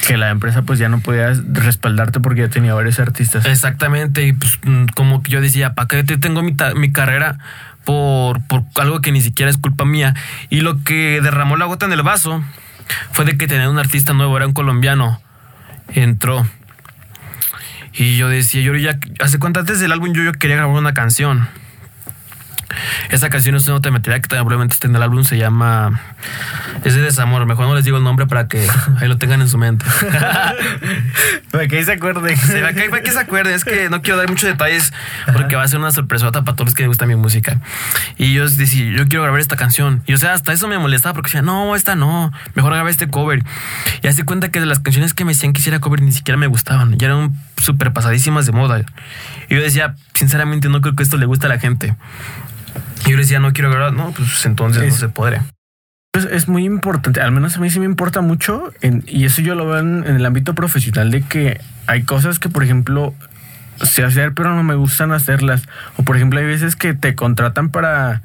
[0.07, 3.45] que la empresa pues ya no podía respaldarte porque ya tenía varios artistas.
[3.45, 7.37] Exactamente, y pues mm, como yo decía, ¿para qué te tengo mi, mi carrera
[7.85, 10.13] por, por algo que ni siquiera es culpa mía?
[10.49, 12.43] Y lo que derramó la gota en el vaso
[13.11, 15.21] fue de que tenía un artista nuevo, era un colombiano,
[15.89, 16.45] entró.
[17.93, 20.93] Y yo decía, yo ya, hace cuánto antes del álbum yo, yo quería grabar una
[20.93, 21.47] canción.
[23.11, 26.01] Esa canción es una material que probablemente esté en el álbum, se llama...
[26.83, 28.67] Es de desamor, mejor no les digo el nombre para que
[28.99, 29.85] ahí lo tengan en su mente.
[31.51, 32.35] Para que ahí se acuerden.
[32.35, 34.91] Sí, para que, para que se acuerden, es que no quiero dar muchos detalles
[35.31, 37.59] porque va a ser una sorpresota para todos los que les gusta mi música.
[38.17, 40.01] Y yo decía, yo quiero grabar esta canción.
[40.07, 43.07] Y o sea, hasta eso me molestaba porque decía, no, esta no, mejor graba este
[43.07, 43.43] cover.
[44.01, 46.37] Y hace cuenta que de las canciones que me decían que hiciera cover ni siquiera
[46.37, 48.81] me gustaban, ya eran súper pasadísimas de moda.
[49.47, 51.95] Y yo decía, sinceramente, no creo que esto le guste a la gente.
[53.05, 55.45] Y yo decía, no quiero grabar, no, pues entonces no se podrá.
[56.13, 59.41] Es, es muy importante, al menos a mí sí me importa mucho, en- y eso
[59.41, 63.15] yo lo veo en, en el ámbito profesional, de que hay cosas que, por ejemplo,
[63.81, 65.63] sé hacer, pero no me gustan hacerlas.
[65.97, 68.21] O, por ejemplo, hay veces que te contratan para...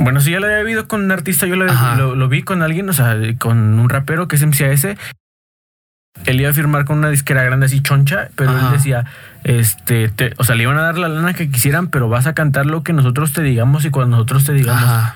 [0.00, 1.96] Bueno, si ya lo había vivido con un artista, yo lo, Ajá.
[1.96, 4.96] lo- lo vi con alguien, o sea, con un rapero que es MCAS.
[6.24, 8.68] Él iba a firmar con una disquera grande así choncha, pero Ajá.
[8.68, 9.04] él decía,
[9.44, 12.32] este, te- o sea, le iban a dar la lana que quisieran, pero vas a
[12.32, 14.82] cantar lo que nosotros te digamos y cuando nosotros te digamos.
[14.84, 15.14] Ajá.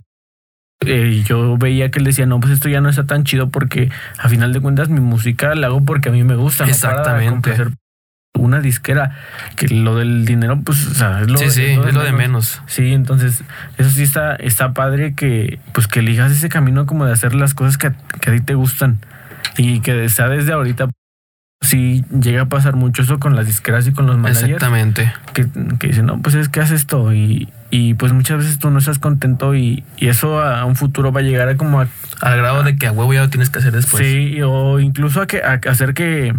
[0.85, 3.91] Eh, yo veía que él decía, no, pues esto ya no está tan chido porque
[4.19, 6.67] a final de cuentas mi música la hago porque a mí me gusta.
[6.67, 7.75] no para Exactamente.
[8.39, 9.17] una disquera,
[9.57, 12.61] que lo del dinero, pues, o sea, es lo, Sí, sí, es lo de menos.
[12.67, 13.43] Sí, entonces,
[13.79, 17.55] eso sí está, está padre que, pues, que elijas ese camino como de hacer las
[17.55, 18.99] cosas que, a- que a ti te gustan
[19.57, 20.89] y que sea desde ahorita.
[21.67, 25.13] Sí, llega a pasar mucho eso con las disqueras y con los managers Exactamente.
[25.35, 25.47] que,
[25.79, 28.79] que dicen, no, pues es que haces esto y, y pues muchas veces tú no
[28.79, 31.89] estás contento y, y eso a un futuro va a llegar a como a,
[32.21, 34.03] Al grado de que a huevo ya lo tienes que hacer después.
[34.07, 36.35] sí, o incluso a, que, a hacer que,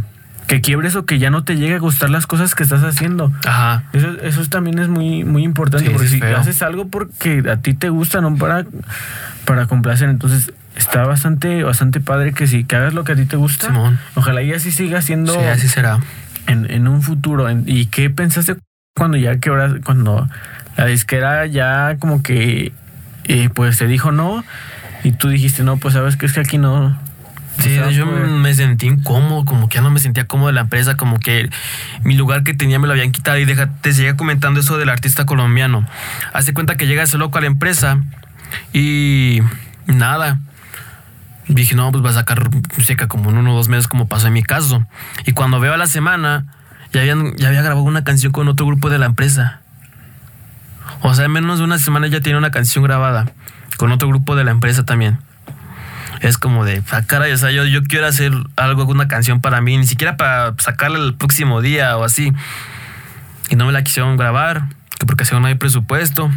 [0.47, 3.33] que quiebres o que ya no te llegue a gustar las cosas que estás haciendo.
[3.45, 3.83] Ajá.
[3.93, 6.37] Eso, eso también es muy, muy importante, Sí, porque si feo.
[6.37, 8.65] haces algo porque a ti te gusta, no para,
[9.45, 13.25] para complacer, entonces está bastante, bastante padre que sí, que hagas lo que a ti
[13.25, 13.67] te gusta.
[13.67, 13.99] Simón.
[14.15, 15.99] Ojalá y así siga siendo Sí, así será.
[16.47, 17.49] en, en un futuro.
[17.49, 18.55] En- ¿Y qué pensaste
[18.95, 20.29] cuando ya quebras, cuando
[20.77, 22.71] la disquera ya como que
[23.25, 24.43] eh, pues te dijo no
[25.03, 26.97] y tú dijiste no, pues sabes que es que aquí no.
[27.59, 28.27] Sí, yo poder"?
[28.27, 31.49] me sentí incómodo, como que ya no me sentía cómodo de la empresa, como que
[32.03, 33.39] mi lugar que tenía me lo habían quitado.
[33.39, 35.87] Y deja, te seguía comentando eso del artista colombiano.
[36.33, 37.97] Hace cuenta que llega ese loco a la empresa
[38.73, 39.41] y
[39.87, 40.37] nada.
[41.47, 44.27] Dije, no, pues va a sacar música como en uno o dos meses, como pasó
[44.27, 44.85] en mi caso.
[45.25, 46.45] Y cuando veo a la semana,
[46.91, 49.61] ya, habían, ya había grabado una canción con otro grupo de la empresa.
[51.01, 53.31] O sea, en menos de una semana ya tiene una canción grabada
[53.77, 55.19] con otro grupo de la empresa también.
[56.21, 59.61] Es como de, ah, caray, o sea, yo, yo quiero hacer algo, una canción para
[59.61, 62.33] mí, ni siquiera para sacarla el próximo día o así.
[63.49, 64.63] Y no me la quisieron grabar,
[64.97, 66.31] que porque según no hay presupuesto.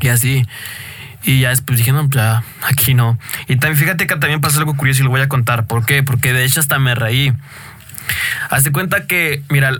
[0.00, 0.46] Y así.
[1.26, 3.18] Y ya después dije, no, pues ya, aquí no.
[3.48, 5.66] Y también fíjate que también pasó algo curioso y lo voy a contar.
[5.66, 6.04] ¿Por qué?
[6.04, 7.32] Porque de hecho hasta me reí.
[8.48, 9.72] Hazte cuenta que, mira,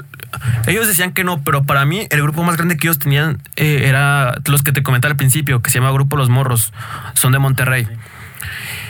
[0.66, 3.84] ellos decían que no, pero para mí el grupo más grande que ellos tenían eh,
[3.84, 6.72] era los que te comenté al principio, que se llama Grupo Los Morros.
[7.14, 7.86] Son de Monterrey.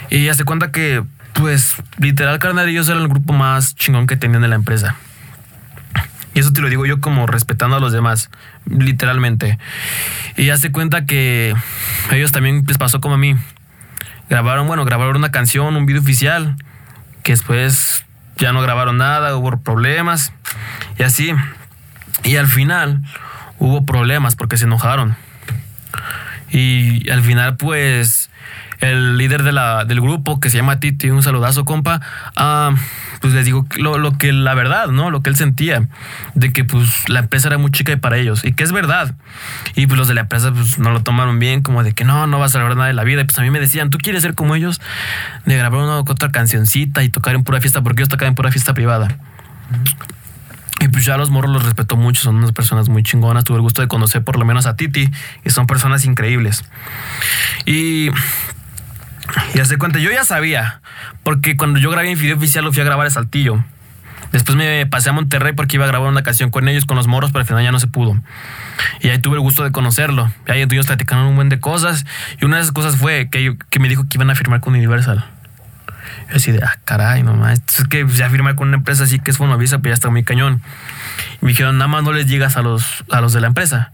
[0.08, 4.42] Y hace cuenta que, pues, literal, carnal, ellos eran el grupo más chingón que tenían
[4.44, 4.96] en la empresa.
[6.36, 8.28] Y eso te lo digo yo como respetando a los demás,
[8.66, 9.58] literalmente.
[10.36, 11.54] Y hace cuenta que
[12.12, 13.34] ellos también les pasó como a mí.
[14.28, 16.56] Grabaron, bueno, grabaron una canción, un video oficial,
[17.22, 18.04] que después
[18.36, 20.34] ya no grabaron nada, hubo problemas
[20.98, 21.32] y así.
[22.22, 23.02] Y al final
[23.58, 25.16] hubo problemas porque se enojaron.
[26.50, 28.28] Y al final, pues,
[28.80, 32.02] el líder de la, del grupo, que se llama Titi, un saludazo, compa,
[32.36, 32.74] ah,
[33.20, 35.10] pues les digo lo, lo que la verdad, ¿no?
[35.10, 35.88] Lo que él sentía,
[36.34, 39.14] de que pues la empresa era muy chica para ellos, y que es verdad.
[39.74, 42.26] Y pues los de la empresa pues no lo tomaron bien, como de que no,
[42.26, 43.22] no vas a lograr nada de la vida.
[43.22, 44.80] Y pues a mí me decían, ¿tú quieres ser como ellos?
[45.44, 48.50] De grabar una otra cancioncita y tocar en pura fiesta, porque ellos tocaban en pura
[48.50, 49.18] fiesta privada.
[50.80, 53.44] Y pues ya los morros los respeto mucho, son unas personas muy chingonas.
[53.44, 55.10] Tuve el gusto de conocer por lo menos a Titi
[55.44, 56.64] y son personas increíbles.
[57.64, 58.10] Y
[59.54, 60.80] y hace cuenta, yo ya sabía,
[61.22, 63.64] porque cuando yo grabé video oficial lo fui a grabar a Saltillo.
[64.32, 67.06] Después me pasé a Monterrey porque iba a grabar una canción con ellos, con los
[67.06, 68.20] morros, pero al final ya no se pudo.
[69.00, 70.30] Y ahí tuve el gusto de conocerlo.
[70.48, 72.04] Y ahí estuvimos platicando un buen de cosas.
[72.40, 74.74] Y una de esas cosas fue que, yo- me dijo que iban a firmar con
[74.74, 75.24] Universal.
[76.30, 77.62] Yo así de, ah, caray, no más.
[77.78, 80.24] Es que ya firmar con una empresa así que es Fonovisa, pero ya está muy
[80.24, 80.60] cañón.
[81.40, 83.92] Y me dijeron, nada más no les digas a los, a los de la empresa.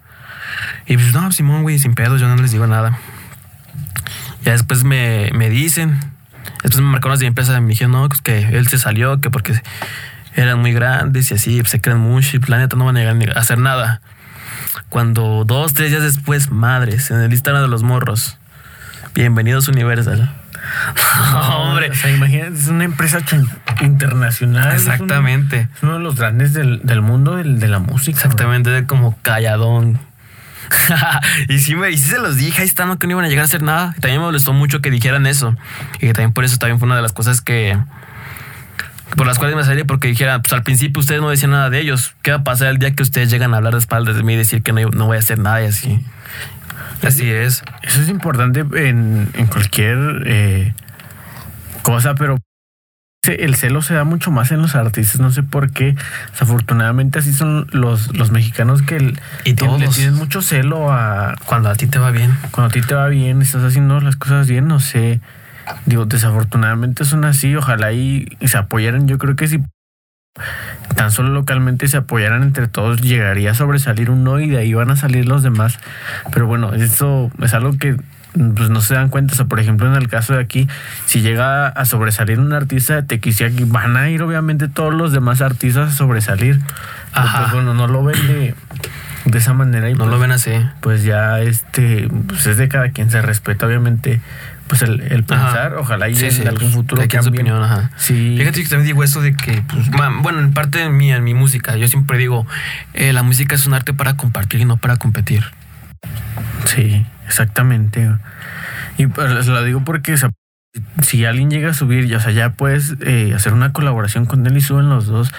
[0.87, 2.99] Y pues, no, Simón, güey, sin pedos, yo no les digo nada.
[4.45, 5.99] Ya después me, me dicen,
[6.63, 8.79] después me marcaron los de mi empresa y me dijeron, no, pues que él se
[8.79, 9.61] salió, que porque
[10.35, 12.97] eran muy grandes y así, pues se creen mucho y pues, la neta no van
[12.97, 14.01] a llegar ni a hacer nada.
[14.89, 18.39] Cuando dos, tres días después, madres, en el Instagram de los morros,
[19.15, 20.33] bienvenidos Universal.
[21.57, 21.91] hombre.
[21.91, 23.19] O sea, imagínate, es una empresa
[23.81, 24.75] internacional.
[24.75, 25.69] es un- Exactamente.
[25.77, 28.17] Es uno de los grandes del, del mundo del- de la música.
[28.19, 29.99] Exactamente, de como calladón.
[31.49, 33.29] y sí, me, y sí se los dije, ahí está, no, que no iban a
[33.29, 33.95] llegar a hacer nada.
[34.01, 35.57] También me molestó mucho que dijeran eso.
[35.97, 37.79] Y que también por eso también fue una de las cosas que.
[39.17, 41.81] Por las cuales me salí, porque dijeran, pues al principio ustedes no decían nada de
[41.81, 42.15] ellos.
[42.23, 44.33] ¿Qué va a pasar el día que ustedes llegan a hablar de espaldas de mí
[44.33, 46.01] y decir que no, no voy a hacer nada y así?
[47.03, 47.63] Así es.
[47.83, 50.75] Eso es importante en, en cualquier eh,
[51.83, 52.39] cosa, pero
[53.25, 55.95] el celo se da mucho más en los artistas, no sé por qué.
[56.33, 59.95] Desafortunadamente así son los, los mexicanos que el- Y tienen- le todos.
[59.97, 62.37] tienen mucho celo a Cuando a ti te va bien.
[62.51, 65.21] cuando a ti te va bien, estás haciendo las cosas bien, no sé.
[65.87, 69.07] Digo, desafortunadamente son así, ojalá y, y se apoyaran.
[69.07, 69.61] Yo creo que si
[70.97, 74.91] tan solo localmente se apoyaran entre todos, llegaría a sobresalir uno y de ahí van
[74.91, 75.79] a salir los demás.
[76.33, 77.97] Pero bueno, eso es algo que
[78.35, 79.35] pues no se dan cuenta.
[79.35, 80.69] O sea, por ejemplo, en el caso de aquí,
[81.07, 85.41] si llega a sobresalir un artista de Tequisiaqui, van a ir obviamente todos los demás
[85.43, 86.59] artistas a sobresalir.
[87.13, 87.41] Pero, Ajá.
[87.41, 88.55] pues, bueno, no lo ven de,
[89.27, 90.51] de esa manera y No pues, lo ven así.
[90.81, 94.21] pues ya este pues es de cada quien se respeta obviamente
[94.67, 97.91] pues el, el pensar ojalá y Sí, en sí, algún pues, futuro su opinión, ajá.
[97.97, 99.91] sí Fíjate que también digo eso de que, pues,
[100.23, 102.47] bueno, en parte de mí, en mi música, yo siempre digo,
[102.95, 105.45] eh, la música es un arte para compartir y no para competir.
[106.65, 108.11] sí exactamente
[108.99, 110.31] y pues, lo digo porque o sea,
[111.03, 114.47] si alguien llega a subir ya, o sea ya puedes eh, hacer una colaboración con
[114.47, 115.33] él y suben los dos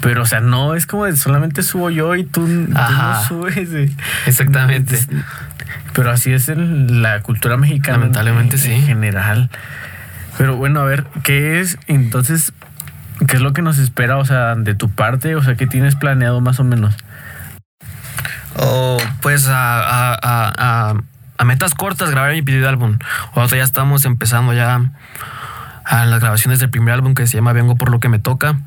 [0.00, 3.72] pero o sea no es como de solamente subo yo y tú, tú no subes
[3.72, 3.90] eh.
[4.26, 4.98] Exactamente.
[5.94, 7.98] Pero así es el- la cultura mexicana.
[7.98, 8.72] Lamentablemente, en, sí.
[8.72, 9.48] En general.
[10.36, 11.78] Pero bueno, a ver, ¿qué es?
[11.86, 12.52] Entonces,
[13.28, 15.36] ¿Qué es lo que nos espera, o sea, de tu parte?
[15.36, 16.96] O sea, ¿qué tienes planeado más o menos?
[18.56, 20.94] Oh, pues a, a, a,
[21.36, 22.98] a, metas cortas grabar mi primer álbum.
[23.34, 24.90] O ya estamos empezando ya
[25.84, 28.58] a las grabaciones del primer álbum que se llama Vengo por lo que me toca.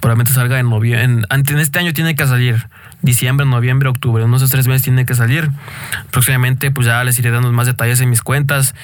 [0.00, 1.04] Probablemente salga en noviembre.
[1.04, 2.68] En, en este año tiene que salir.
[3.02, 4.22] Diciembre, noviembre, octubre.
[4.24, 5.50] Unos tres meses tiene que salir.
[6.10, 8.74] Próximamente, pues ya les iré dando más detalles en mis cuentas,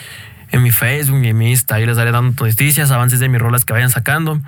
[0.51, 1.77] en mi Facebook y en mi Insta.
[1.77, 4.41] Ahí les daré dando noticias, avances de mis rolas que vayan sacando.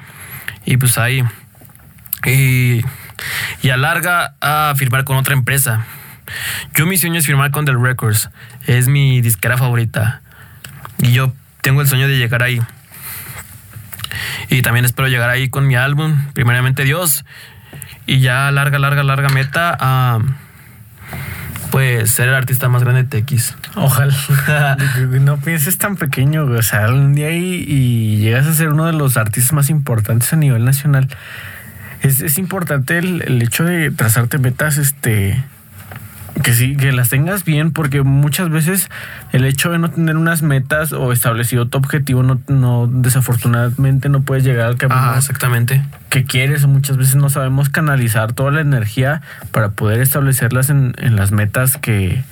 [0.64, 1.24] Y pues ahí.
[2.26, 2.82] Y,
[3.62, 5.86] y alarga a firmar con otra empresa.
[6.74, 8.30] Yo mi sueño es firmar con The Records.
[8.66, 10.20] Es mi disquera favorita.
[10.98, 12.60] Y yo tengo el sueño de llegar ahí.
[14.48, 17.24] Y también espero llegar ahí con mi álbum, primeramente Dios.
[18.06, 20.18] Y ya larga, larga, larga meta a
[21.70, 23.56] pues ser el artista más grande de TX.
[23.76, 24.76] Ojalá.
[25.20, 28.92] no pienses tan pequeño, o sea, un día y, y, llegas a ser uno de
[28.92, 31.08] los artistas más importantes a nivel nacional.
[32.02, 35.42] Es, es importante el, el, hecho de trazarte metas, este,
[36.42, 38.88] que sí, que las tengas bien, porque muchas veces
[39.32, 44.22] el hecho de no tener unas metas o establecido tu objetivo, no, no desafortunadamente no
[44.22, 45.82] puedes llegar al camino ah, exactamente.
[46.08, 50.94] que quieres, o muchas veces no sabemos canalizar toda la energía para poder establecerlas en,
[50.98, 52.22] en las metas que,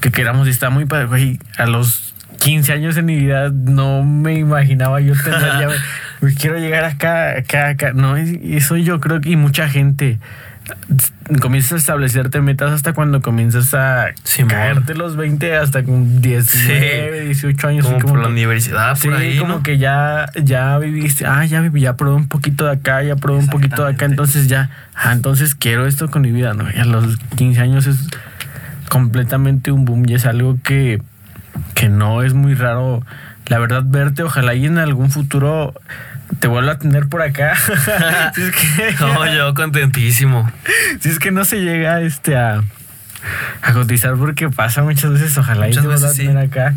[0.00, 0.46] que queramos.
[0.46, 5.00] Y está muy padre, güey, a los 15 años en mi vida no me imaginaba
[5.00, 5.68] yo tener ya,
[6.38, 7.92] quiero llegar acá, acá, acá.
[7.92, 10.18] No, eso yo creo que y mucha gente
[11.40, 17.20] comienzas a establecerte metas hasta cuando comienzas a sí, caerte los 20 hasta con 19,
[17.20, 17.26] sí.
[17.26, 17.86] 18 años.
[17.86, 19.62] Como, como por la universidad, sí, por ahí, como ¿no?
[19.62, 23.40] que ya, ya viviste, ah, ya viví, ya probé un poquito de acá, ya probé
[23.40, 26.68] un poquito de acá, entonces ya, ah, entonces quiero esto con mi vida, ¿no?
[26.70, 28.08] Y a los 15 años es
[28.88, 31.02] completamente un boom y es algo que,
[31.74, 33.04] que no es muy raro,
[33.46, 35.74] la verdad, verte, ojalá y en algún futuro
[36.40, 37.54] te vuelvo a tener por acá.
[38.34, 40.50] si es que, no, yo contentísimo.
[41.00, 42.62] Si es que no se llega este a,
[43.62, 46.74] a cotizar porque pasa muchas veces, ojalá muchas y te vuelva a tener acá.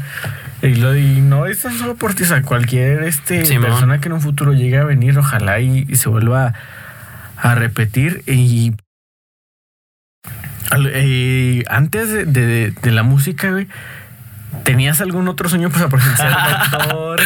[0.61, 3.99] Y, lo, y no es tan solo por ti, o sea, cualquier este, Sí, persona
[4.01, 6.53] que en un futuro llegue a venir, ojalá y, y se vuelva
[7.37, 8.23] a, a repetir.
[8.27, 8.73] Y
[10.93, 13.67] eh, antes de, de- de la música, güey,
[14.63, 15.69] ¿tenías algún otro sueño?
[15.69, 17.21] Pues, por ejemplo, ser doctor.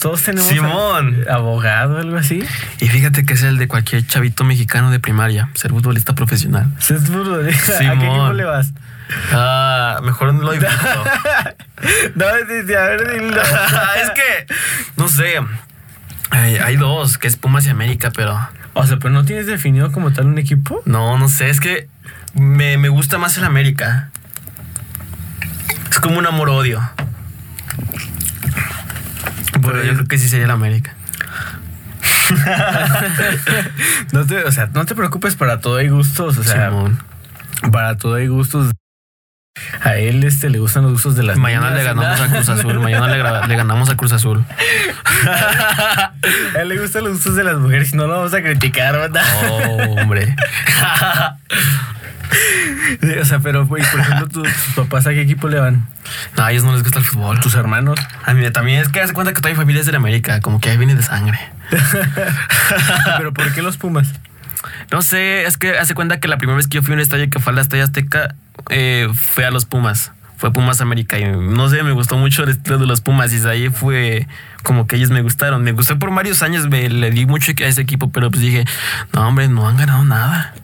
[0.00, 1.24] Todos tenemos Simón.
[1.30, 2.44] abogado, algo así.
[2.80, 6.66] Y fíjate que es el de cualquier chavito mexicano de primaria, ser futbolista profesional.
[6.78, 7.72] Ser futbolista.
[7.74, 7.98] ¿A qué Simón.
[8.04, 8.72] equipo le vas?
[9.32, 10.70] Ah, mejor no lo invito.
[12.14, 13.40] No, sí, sí, a ver, dilo.
[14.02, 14.54] es que,
[14.96, 15.34] no sé,
[16.30, 18.38] hay, hay dos, que es Pumas y América, pero
[18.74, 20.82] O sea, pero no tienes definido como tal un equipo.
[20.84, 21.88] no, no sé, es que
[22.34, 24.10] me, me gusta más el América.
[25.98, 26.80] Es como un amor-odio.
[29.60, 30.94] Pero yo creo que sí sería el América.
[34.12, 36.38] No te, o sea, no te preocupes, para todo hay gustos.
[36.38, 37.02] O sea, Simón.
[37.72, 38.70] para todo hay gustos.
[39.82, 42.48] A él este, le gustan los gustos de las Mañana niñas, le ganamos a Cruz
[42.48, 42.78] Azul.
[42.78, 43.08] Mañana
[43.48, 44.44] le, ganamos a Cruz Azul.
[45.26, 46.12] A
[46.60, 49.24] él le gustan los gustos de las mujeres y no lo vamos a criticar, ¿verdad?
[49.50, 50.36] Oh, hombre.
[53.20, 55.86] O sea, pero, güey, por ejemplo, tus, tus papás a qué equipo le van?
[56.36, 57.40] No, a ellos no les gusta el fútbol.
[57.40, 57.98] Tus hermanos.
[58.24, 60.40] A mí también es que hace cuenta que toda mi familia es de la América,
[60.40, 61.38] como que ahí viene de sangre.
[63.18, 64.14] pero ¿por qué los Pumas?
[64.90, 67.00] No sé, es que hace cuenta que la primera vez que yo fui a un
[67.00, 68.34] estadio que fue al Estadio Azteca
[68.70, 70.12] eh, fue a los Pumas.
[70.36, 73.46] Fue Pumas América y no sé, me gustó mucho el estilo de los Pumas y
[73.46, 74.28] ahí fue
[74.62, 75.62] como que ellos me gustaron.
[75.62, 78.64] Me gustó por varios años, me le di mucho a ese equipo, pero pues dije,
[79.12, 80.54] no hombre, no han ganado nada.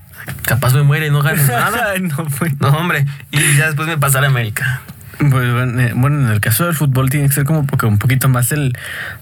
[0.43, 1.95] Capaz me muere y no ganan nada.
[2.01, 2.59] No, pues.
[2.61, 3.07] No hombre.
[3.31, 4.83] Y ya después me pasé a la América.
[5.19, 7.99] Pues bueno, eh, bueno, en el caso del fútbol tiene que ser como porque un
[7.99, 8.77] poquito más el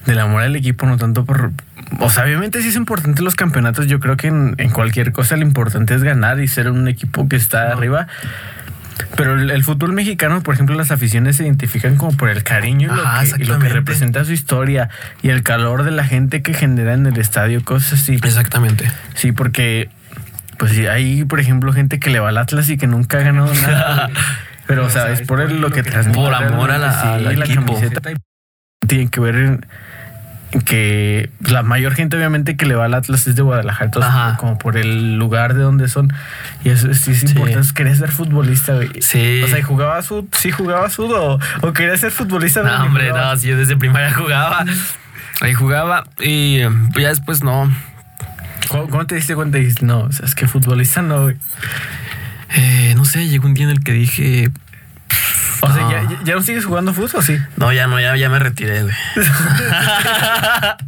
[0.05, 1.51] del amor al equipo, no tanto por...
[1.99, 3.87] O sea, obviamente sí es importante los campeonatos.
[3.87, 7.29] Yo creo que en, en cualquier cosa lo importante es ganar y ser un equipo
[7.29, 8.07] que está arriba.
[9.15, 12.91] Pero el, el fútbol mexicano, por ejemplo, las aficiones se identifican como por el cariño
[12.91, 14.89] y, lo, que, y lo que representa su historia
[15.21, 18.13] y el calor de la gente que genera en el estadio, cosas así.
[18.15, 18.91] Exactamente.
[19.13, 19.89] Sí, porque
[20.57, 23.21] pues sí, hay, por ejemplo, gente que le va al Atlas y que nunca ha
[23.21, 24.09] ganado nada.
[24.67, 26.17] Pero, o sea, es por el- lo que transmite.
[26.19, 27.73] Por amor a la- realmente, al equipo.
[27.75, 28.11] camiseta
[28.87, 29.65] Tiene que ver en,
[30.51, 33.85] en que la mayor gente, obviamente, que le va al Atlas es de Guadalajara.
[33.85, 34.37] Entonces, Ajá.
[34.37, 36.13] como por el lugar de donde son.
[36.63, 37.27] Y eso sí es Sí.
[37.27, 37.67] importante.
[37.73, 38.89] Querías ser futbolista, güey.
[39.01, 39.41] Sí.
[39.43, 40.33] O sea, ¿y jugabas fut?
[40.35, 42.61] Sí, jugabas fut o, o querías ser futbolista.
[42.63, 43.33] No, hombre, jugabas?
[43.35, 44.63] no, si yo desde primaria jugaba.
[45.41, 47.69] Ahí jugaba y eh, ya después no.
[48.69, 49.57] ¿Cómo, cómo te diste cuenta?
[49.57, 51.35] Dijiste, no, o sea, es que futbolista no, güey.
[52.55, 54.51] Eh, no sé, llegó un día en el que dije,
[55.61, 55.91] O sea, No.
[55.91, 57.37] ¿ya, ya, ya no sigues jugando fútbol o sí?
[57.57, 58.95] no, ya no, ya, ya me retiré, güey.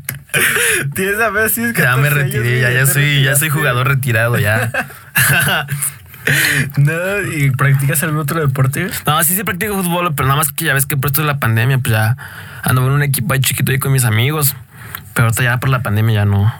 [0.93, 3.87] Tienes a ver si es que Ya me retiré, ya, ya soy, ya soy jugador
[3.87, 4.71] retirado, ya.
[6.77, 6.91] No,
[7.37, 8.87] ¿y practicas algún otro deporte?
[9.05, 11.27] No, sí, sí practico fútbol, pero nada más que ya ves que por esto de
[11.27, 12.17] la pandemia, pues ya
[12.63, 14.55] ando en un equipo ahí chiquito ahí con mis amigos.
[15.13, 16.51] Pero ahorita ya por la pandemia ya no.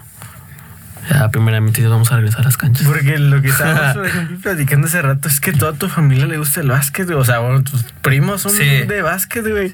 [1.10, 2.86] Ya primeramente ya vamos a regresar a las canchas.
[2.86, 6.38] Porque lo que estábamos, por ejemplo, platicando hace rato es que toda tu familia le
[6.38, 7.18] gusta el básquet, güey.
[7.18, 8.64] O sea, bueno, tus primos son Sí.
[8.64, 9.72] de básquet, güey.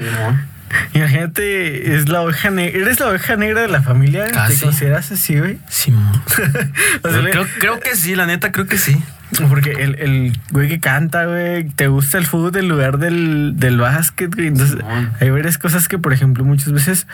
[0.94, 2.80] Imagínate, es la oveja negra.
[2.80, 4.30] Eres la oveja negra de la familia.
[4.30, 4.56] Casi.
[4.58, 5.58] ¿Te consideras así, güey?
[5.68, 6.22] Simón.
[7.02, 9.02] O sea, le- creo, creo que sí, la neta, creo que sí.
[9.48, 13.78] Porque el, el güey que canta, güey, te gusta el fútbol en lugar del, del
[13.78, 14.48] básquet, güey.
[14.48, 14.76] Entonces,
[15.20, 17.06] hay varias cosas que, por ejemplo, muchas veces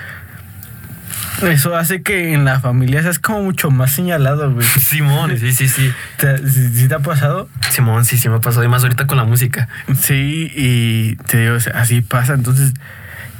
[1.43, 4.66] eso hace que en la familia seas como mucho más señalado, güey.
[4.80, 5.93] Simón, sí, sí, sí.
[6.16, 7.49] ¿Te, sí, sí te ha pasado?
[7.70, 8.64] Simón, sí, sí me ha pasado.
[8.64, 9.68] Y más ahorita con la música.
[10.01, 12.34] Sí, y te digo, así pasa.
[12.34, 12.74] Entonces,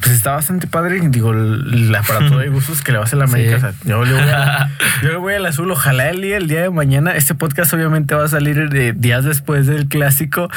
[0.01, 1.01] pues está bastante padre.
[1.09, 3.59] Digo, el aparato de gustos que le vas a la América.
[3.59, 3.67] Sí.
[3.67, 4.71] O sea, yo, le voy a-
[5.03, 5.71] yo le voy al azul.
[5.71, 7.13] Ojalá el día, el día de mañana.
[7.17, 10.49] Este podcast obviamente va a salir de días después del clásico.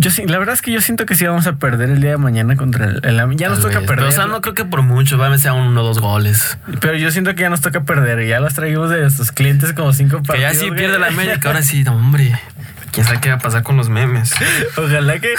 [0.00, 2.12] Yo sí, la verdad es que yo siento que sí vamos a perder el día
[2.12, 3.86] de mañana contra el, el Ya nos toca vez.
[3.86, 3.96] perder.
[3.96, 5.18] Pero, o sea, no creo que por mucho.
[5.18, 6.58] Va a ser uno o dos goles.
[6.80, 8.26] Pero yo siento que ya nos toca perder.
[8.26, 10.52] Ya los traímos de nuestros clientes como cinco Que partidos.
[10.54, 10.78] ya sí güey.
[10.80, 11.48] pierde la América.
[11.50, 12.32] Ahora sí, no, hombre.
[12.92, 14.32] ¿Quién sabe qué va a pasar con los memes?
[14.76, 15.34] Ojalá que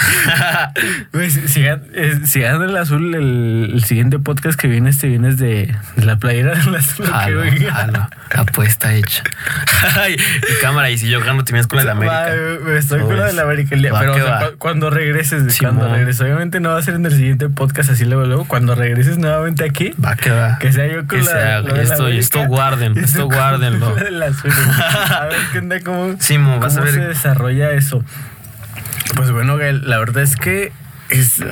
[1.12, 4.88] güey, si, si gan- eh, si gana el azul, el, el siguiente podcast que viene,
[4.90, 7.06] este vienes de, de la playera del azul.
[7.06, 8.08] Jalo, que, jalo.
[8.34, 9.22] Apuesta hecha.
[10.08, 12.30] y cámara, y si yo gano, te vienes con la de la América.
[12.66, 13.92] Va, estoy con la de la América el día.
[13.92, 15.76] Va Pero o sea, cu- cuando regreses, Simón.
[15.76, 18.44] cuando regreses, obviamente no va a ser en el siguiente podcast así luego, luego.
[18.46, 20.58] Cuando regreses nuevamente aquí, Va que va.
[20.58, 23.26] que sea yo con Que la, sea, la de la esto- América, esto guarden, esto
[23.26, 23.94] guárdenlo.
[24.10, 24.50] la azul.
[25.10, 26.94] A ver qué onda, cómo, Simón, vas a cómo ver.
[27.00, 28.04] se desarrolla eso.
[29.16, 30.72] Pues bueno, Gael, la verdad es que
[31.08, 31.42] es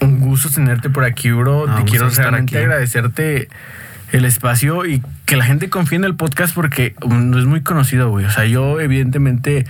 [0.00, 1.66] un gusto tenerte por aquí, bro.
[1.66, 2.64] No, Te quiero realmente aquí.
[2.64, 3.48] agradecerte
[4.12, 7.62] el espacio y que la gente confíe en el podcast porque um, no es muy
[7.62, 8.24] conocido, güey.
[8.24, 9.66] O sea, yo evidentemente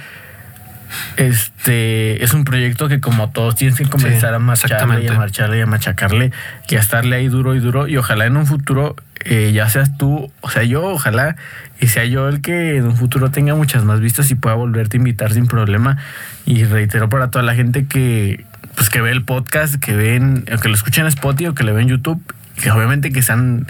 [1.16, 5.58] este es un proyecto que como todos tienes que comenzar a marcharle y a marcharle
[5.58, 6.32] y a machacarle
[6.68, 9.96] y a estarle ahí duro y duro y ojalá en un futuro eh, ya seas
[9.96, 11.36] tú, o sea yo ojalá
[11.80, 14.96] y sea yo el que en un futuro tenga muchas más vistas y pueda volverte
[14.96, 15.98] a invitar sin problema
[16.44, 18.44] y reitero para toda la gente que
[18.76, 21.64] pues que ve el podcast, que ven, o que lo escuchen en Spotify o que
[21.64, 22.22] le ven en YouTube,
[22.60, 23.66] que obviamente que sean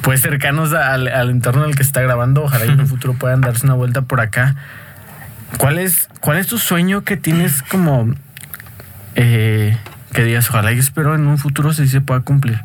[0.00, 2.86] pues cercanos al, al entorno en el que se está grabando, ojalá y en un
[2.88, 4.56] futuro puedan darse una vuelta por acá.
[5.58, 8.12] ¿Cuál es, cuál es tu sueño que tienes como
[9.14, 9.76] eh,
[10.12, 12.60] que digas, ojalá yo espero en un futuro si se pueda cumplir?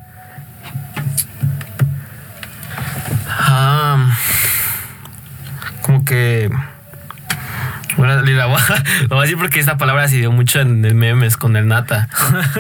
[3.40, 4.18] Ah,
[5.82, 6.50] como que.
[7.98, 10.84] Bueno, la voy a- lo voy a decir porque esta palabra se dio mucho en
[10.86, 12.08] el memes con el nata.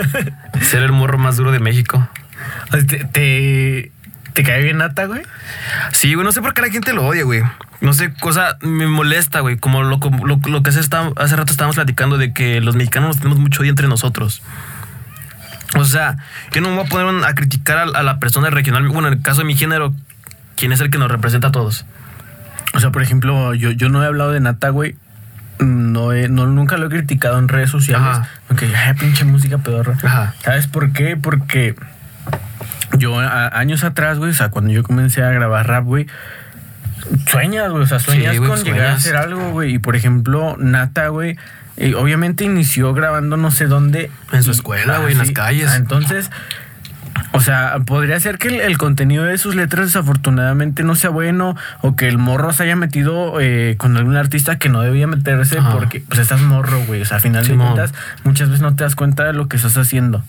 [0.62, 2.08] Ser el morro más duro de México.
[2.72, 3.92] ¿Te, te,
[4.34, 5.22] te cae bien Nata, güey?
[5.92, 7.44] Sí, güey, no sé por qué la gente lo odia, güey.
[7.82, 9.58] No sé, cosa me molesta, güey.
[9.58, 13.18] Como lo, lo, lo que hace, está- hace rato estábamos platicando de que los mexicanos
[13.18, 14.42] tenemos mucho odio entre nosotros.
[15.76, 16.18] O sea,
[16.52, 18.88] yo no me voy a poner a criticar a, a la persona regional.
[18.90, 19.94] Bueno, en el caso de mi género,
[20.62, 21.86] ¿quién es el que nos representa a todos?
[22.76, 24.96] O sea, por ejemplo, yo, yo no he hablado de Nata, güey.
[25.60, 28.20] No, he- no nunca lo he criticado en redes sociales.
[28.50, 29.98] Ay, pinche música pedorra.
[30.04, 30.36] Ajá.
[30.44, 31.18] ¿Sabes por qué?
[31.18, 31.76] Porque
[32.98, 36.06] yo a- años atrás, güey, o sea, cuando yo comencé a grabar rap, güey,
[37.28, 39.74] sueñas, güey, o sea, sueñas Sí, güey, con llegar a hacer algo, güey.
[39.76, 41.38] Y por ejemplo, Nata, güey,
[41.78, 44.12] eh, obviamente inició grabando no sé dónde.
[44.32, 45.70] En su Y- escuela, ah, güey, en las calles.
[45.72, 46.30] Ah, entonces,
[47.34, 51.56] o sea, podría ser que el, el contenido de sus letras desafortunadamente no sea bueno
[51.82, 55.60] o que el morro se haya metido eh, con algún artista que no debía meterse
[55.60, 55.74] Ajá.
[55.74, 57.02] porque pues estás morro, güey.
[57.02, 59.58] O sea, a final de cuentas, muchas veces no te das cuenta de lo que
[59.58, 60.24] estás haciendo.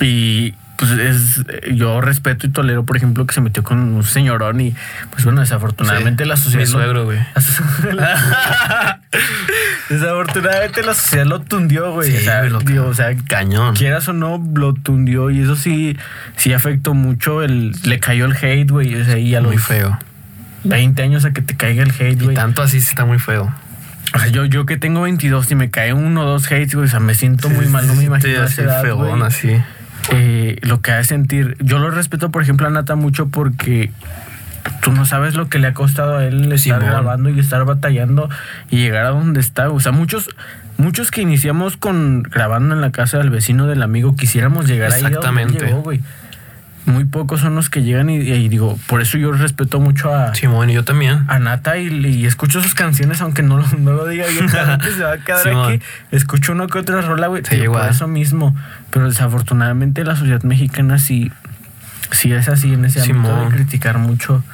[0.00, 4.60] Y pues es, yo respeto y tolero, por ejemplo, que se metió con un señorón
[4.60, 4.74] y
[5.10, 6.64] pues bueno, desafortunadamente Sí, la sociedad...
[6.64, 7.18] Mi suegro, güey.
[9.88, 12.10] desafortunadamente la sociedad lo tundió, güey.
[12.10, 13.74] Sí, o sea, lo digo, o sea, Cañón.
[13.74, 15.96] quieras o no, lo tundió y eso sí,
[16.36, 17.42] sí afectó mucho.
[17.42, 18.94] El, le cayó el hate, güey.
[19.00, 19.98] O sea, y a los Muy feo.
[20.64, 22.34] 20 años a que te caiga el hate, güey.
[22.34, 23.54] tanto así sí está muy feo.
[24.14, 26.86] O sea, yo, yo que tengo 22 y me cae uno o dos hates, güey.
[26.86, 27.86] O sea, me siento muy mal.
[27.86, 29.22] No me imagino a esa edad, güey.
[29.22, 29.60] así.
[30.12, 31.56] Eh, lo que hace sentir.
[31.60, 33.90] Yo lo respeto, por ejemplo, a Nata mucho porque
[34.82, 38.28] tú no sabes lo que le ha costado a él estar grabando y estar batallando
[38.70, 39.70] y llegar a donde está.
[39.70, 40.28] O sea, muchos,
[40.76, 45.04] muchos que iniciamos con grabando en la casa del vecino del amigo quisiéramos llegar ahí
[45.04, 46.00] a donde él Exactamente.
[46.86, 50.34] Muy pocos son los que llegan y, y digo, por eso yo respeto mucho a,
[50.36, 51.24] Simón, y yo también.
[51.28, 54.78] a Nata y, y escucho sus canciones, aunque no, lo- no lo diga bien claro
[54.78, 55.72] que se va a quedar Simón.
[55.74, 55.82] aquí.
[56.12, 57.42] Escucho uno que otra rola, güey.
[57.44, 58.54] Sí, por eso mismo.
[58.90, 61.32] Pero desafortunadamente la sociedad mexicana sí
[62.12, 63.48] Sí, es así en ese ámbito Simón.
[63.50, 64.44] de criticar mucho.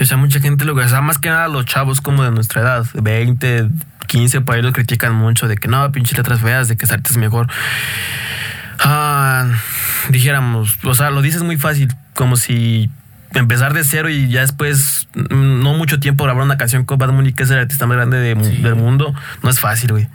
[0.00, 2.24] Y, o sea, mucha gente lo que, o sea, más que nada los chavos como
[2.24, 3.68] de nuestra edad, 20,
[4.06, 6.94] 15, por ahí lo critican mucho de que no, pinche letras feas, de que ese
[6.94, 7.46] arte es mejor.
[8.80, 9.46] Ah,
[10.10, 12.90] dijéramos, o sea, lo dices muy fácil, como si
[13.34, 17.10] empezar de cero y ya después, mm, no mucho tiempo, grabar una canción con Bad
[17.12, 18.56] Bunny, que es el artista más grande de- Sí.
[18.62, 20.08] del mundo, no es fácil, güey.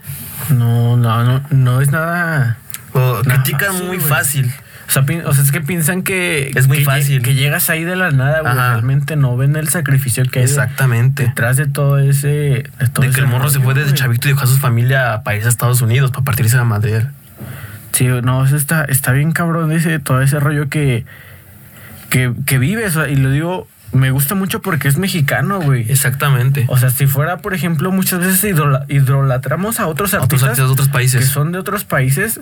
[0.49, 2.57] No, no, no, no es nada.
[2.93, 4.09] O Nada critican fácil, muy güey.
[4.09, 4.51] fácil.
[4.87, 6.51] O sea, o sea, es que piensan que.
[6.55, 7.21] Es muy que fácil.
[7.21, 8.53] Que llegas ahí de la nada, güey.
[8.53, 8.69] Ajá.
[8.73, 11.23] Realmente no ven el sacrificio que hay Exactamente.
[11.23, 12.27] detrás de todo ese.
[12.27, 13.99] De, todo De que el morro se fue desde güey.
[13.99, 17.01] chavito y dejó a su familia para irse a Estados Unidos, para partirse a Madrid.
[17.93, 21.05] Sí, no, eso está, está bien cabrón ese, todo ese rollo que,
[22.09, 22.95] que, que vives.
[23.09, 25.89] y lo digo, me gusta mucho porque es mexicano, güey.
[25.91, 26.65] Exactamente.
[26.67, 30.67] O sea, si fuera, por ejemplo, muchas veces idrola- idolatramos a otros Otros artistas artistas
[30.67, 31.27] de otros que países.
[31.29, 32.39] son de otros países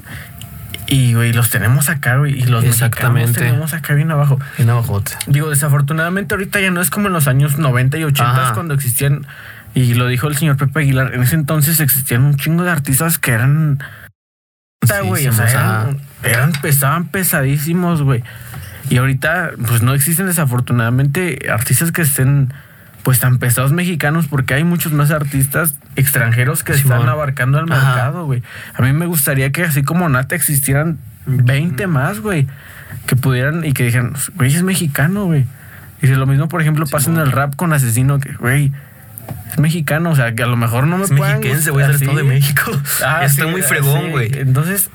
[0.88, 2.38] y, güey, los tenemos acá, güey.
[2.38, 3.28] Y los Exactamente.
[3.30, 4.40] mexicanos tenemos acá bien abajo.
[4.58, 5.14] En abajote.
[5.28, 8.54] Digo, desafortunadamente ahorita ya no es como en los años 90 y 80 Ajá.
[8.54, 9.26] cuando existían,
[9.74, 13.20] y lo dijo el señor Pepe Aguilar, en ese entonces existían un chingo de artistas
[13.20, 13.80] que eran...
[14.88, 18.24] Puta, Sí, güey, o sí, sea, o sea, eran, eran pesaban pesadísimos, güey.
[18.90, 22.54] Y ahorita, pues no existen desafortunadamente artistas que estén
[23.04, 27.88] pues tan pesados mexicanos porque hay muchos más artistas extranjeros que están abarcando el Ajá.
[27.88, 28.42] mercado, güey.
[28.74, 32.48] A mí me gustaría que así como Nata existieran 20 más, güey.
[33.06, 35.46] Que pudieran y que dijeran, güey, es mexicano, güey.
[36.02, 38.72] Y si lo mismo, por ejemplo, pasa en el rap con Asesino, que, güey,
[39.56, 40.12] es mexicano.
[40.12, 42.24] O sea, que a lo mejor no me Es puedan mexiquense, güey, es Estado de.
[42.24, 42.72] México.
[43.04, 44.32] Ah, Está sí, muy fregón, güey.
[44.38, 44.90] Entonces,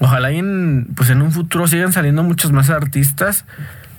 [0.00, 3.44] ojalá en, pues en un futuro sigan saliendo muchos más artistas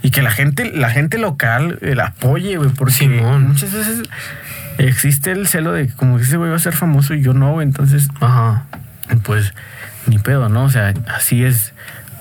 [0.02, 3.48] y que la gente, la gente local el apoye, güey, porque Simón.
[3.48, 4.04] muchas veces
[4.78, 7.34] existe el celo de que como que ese güey va a ser famoso y yo
[7.34, 7.66] no, güey.
[7.66, 8.66] Entonces, Ajá.
[9.24, 9.54] pues
[10.08, 10.66] ni pedo, ¿no?
[10.66, 11.74] O sea, así es.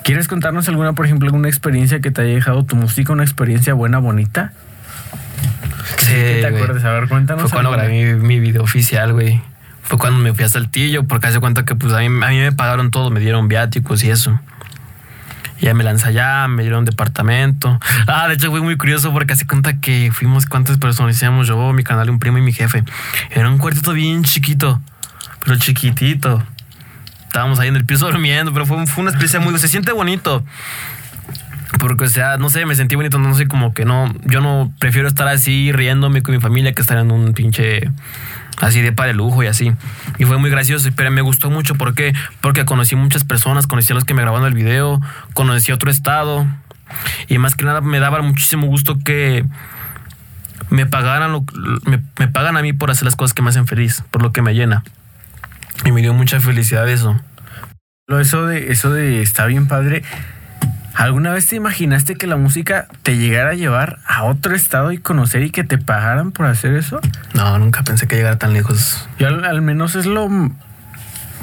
[0.04, 3.74] ¿Quieres contarnos alguna, por ejemplo, alguna experiencia que te haya dejado tu música, una experiencia
[3.74, 4.52] buena, bonita?
[5.98, 6.62] Sí, ¿Qué te güey.
[6.62, 6.84] acuerdas?
[6.84, 7.42] A ver, cuéntanos.
[7.42, 9.40] Fue cuando grabé mi, mi video oficial, güey.
[9.82, 12.38] Fue cuando me fui a Saltillo, porque hace cuenta que pues a mí, a mí
[12.38, 14.38] me pagaron todo, me dieron viáticos y eso.
[15.60, 17.78] Y ya me lanzé allá, me dieron departamento.
[18.06, 21.72] Ah, de hecho fue muy curioso porque hace cuenta que fuimos cuántas personas hacíamos yo,
[21.72, 22.84] mi canal, un primo y mi jefe.
[23.30, 24.80] Era un cuartito bien chiquito,
[25.44, 26.42] pero chiquitito.
[27.26, 29.58] Estábamos ahí en el piso durmiendo, pero fue, fue una experiencia muy...
[29.58, 30.44] Se siente bonito.
[31.78, 34.72] Porque, o sea, no sé, me sentí bonito, no sé, como que no, yo no
[34.78, 37.90] prefiero estar así riéndome con mi familia que estar en un pinche
[38.60, 39.72] así de para lujo y así.
[40.18, 41.74] Y fue muy gracioso, pero me gustó mucho.
[41.74, 42.12] ¿Por qué?
[42.40, 45.00] Porque conocí muchas personas, conocí a los que me grabaron el video,
[45.34, 46.46] conocí otro estado.
[47.28, 49.44] Y más que nada me daba muchísimo gusto que
[50.68, 51.44] me pagaran, lo-
[51.86, 54.30] me, me pagan a mí por hacer las cosas que me hacen feliz, por lo
[54.32, 54.84] que me llena.
[55.86, 57.18] Y me dio mucha felicidad eso.
[58.08, 60.02] Eso de, eso de está bien padre.
[60.94, 64.98] ¿Alguna vez te imaginaste que la música te llegara a llevar a otro estado y
[64.98, 67.00] conocer y que te pagaran por hacer eso?
[67.34, 69.08] No, nunca pensé que llegara tan lejos.
[69.18, 70.28] Yo al, al menos es lo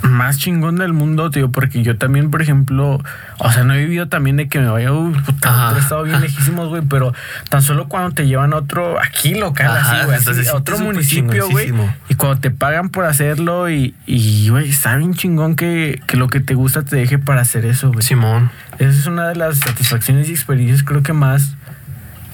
[0.01, 3.01] más chingón del mundo, tío, porque yo también, por ejemplo,
[3.37, 6.21] o sea, no he vivido también de que me vaya uy, puta, otro estado bien
[6.21, 7.13] lejísimos, güey, pero
[7.49, 10.79] tan solo cuando te llevan a otro, aquí local, Ajá, así, güey, así, a otro
[10.79, 11.73] municipio, güey,
[12.07, 16.27] y cuando te pagan por hacerlo y, y, güey, está bien chingón que, que lo
[16.27, 18.01] que te gusta te deje para hacer eso, güey.
[18.01, 18.51] Simón.
[18.79, 21.55] Esa es una de las satisfacciones y experiencias creo que más,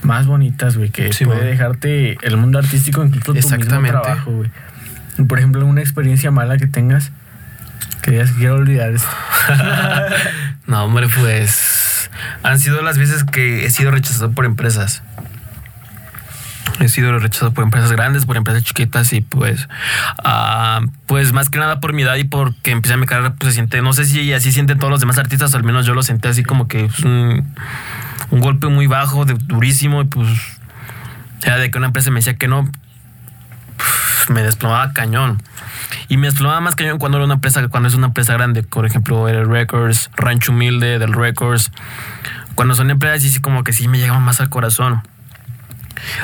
[0.03, 4.49] más bonitas, güey, que puede dejarte el mundo artístico, incluso tu mismo trabajo, güey.
[5.28, 7.11] Por ejemplo, una experiencia mala que tengas,
[8.02, 9.10] que digas, quiero olvidar esto.
[10.68, 12.10] No, hombre, pues
[12.42, 15.04] han sido las veces que he sido rechazado por empresas.
[16.80, 19.70] He sido rechazado por empresas grandes, por empresas chiquitas y pues,
[20.24, 23.56] ah, pues más que nada por mi edad y porque empecé mi carrera, pues se
[23.56, 26.04] siente, no sé si así sienten todos los demás artistas, o al menos yo lo
[26.04, 27.54] sentí así como que es un,
[28.32, 30.28] un golpe muy bajo, de, durísimo y pues,
[31.42, 32.70] ya de que una empresa me decía que no,
[33.78, 35.42] pf, me desplomaba cañón.
[36.08, 38.86] Y me desplomaba más cañón cuando era una empresa, cuando es una empresa grande, por
[38.86, 41.72] ejemplo, el Records, Rancho Humilde, del Records.
[42.56, 45.02] Cuando son empresas, sí, sí, como que sí me llegaban más al corazón.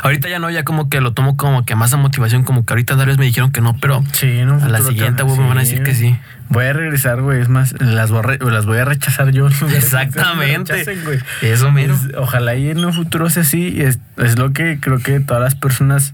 [0.03, 2.73] Ahorita ya no, ya como que lo tomo como que más a motivación, como que
[2.73, 5.47] ahorita tal vez me dijeron que no, pero Sí, a la siguiente, te- güey, me
[5.47, 6.15] van a decir que sí.
[6.49, 7.41] Voy a regresar, güey.
[7.41, 9.47] Es más, las voy a, las voy a rechazar yo.
[9.73, 10.73] Exactamente.
[10.73, 11.19] rechacen, güey.
[11.41, 11.69] Eso.
[11.77, 13.81] Es- ojalá y en un futuro sea así.
[13.81, 16.13] Es, es lo que creo que todas las personas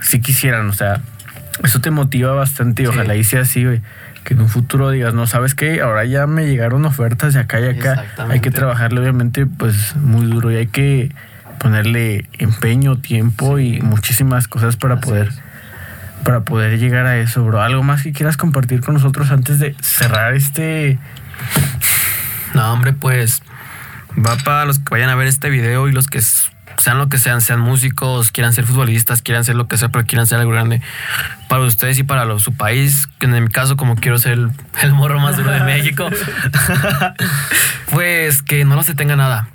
[0.00, 0.68] sí quisieran.
[0.68, 1.00] O sea,
[1.64, 2.90] eso te motiva bastante y Sí.
[2.92, 3.80] ojalá y sea así, güey.
[4.24, 5.80] Que en un futuro digas, no, ¿sabes qué?
[5.80, 8.04] Ahora ya me llegaron ofertas de acá y acá.
[8.28, 11.12] Hay que trabajarle, obviamente, pues muy duro y hay que
[11.58, 15.40] ponerle empeño, tiempo y muchísimas cosas para Así poder es.
[16.24, 17.62] para poder llegar a eso, bro.
[17.62, 20.98] ¿Algo más que quieras compartir con nosotros antes de cerrar este?
[22.54, 23.42] No, hombre, pues
[24.18, 26.18] Va para los que vayan a ver este video y los que
[26.78, 30.06] sean lo que sean, sean músicos, quieran ser futbolistas, quieran ser lo que sea, pero
[30.06, 30.80] quieran ser algo grande
[31.48, 34.50] para ustedes y para su país, que en mi caso como quiero ser el,
[34.82, 36.08] el morro más duro de México,
[37.90, 39.48] pues que no se tenga nada.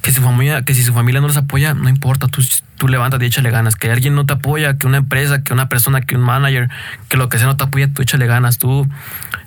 [0.00, 2.42] Que, su familia, que si su familia no los apoya, no importa, tú,
[2.76, 3.74] tú levántate y échale ganas.
[3.74, 6.68] Que alguien no te apoya, que una empresa, que una persona, que un manager,
[7.08, 8.58] que lo que sea no te apoya, tú échale ganas.
[8.58, 8.86] Tú,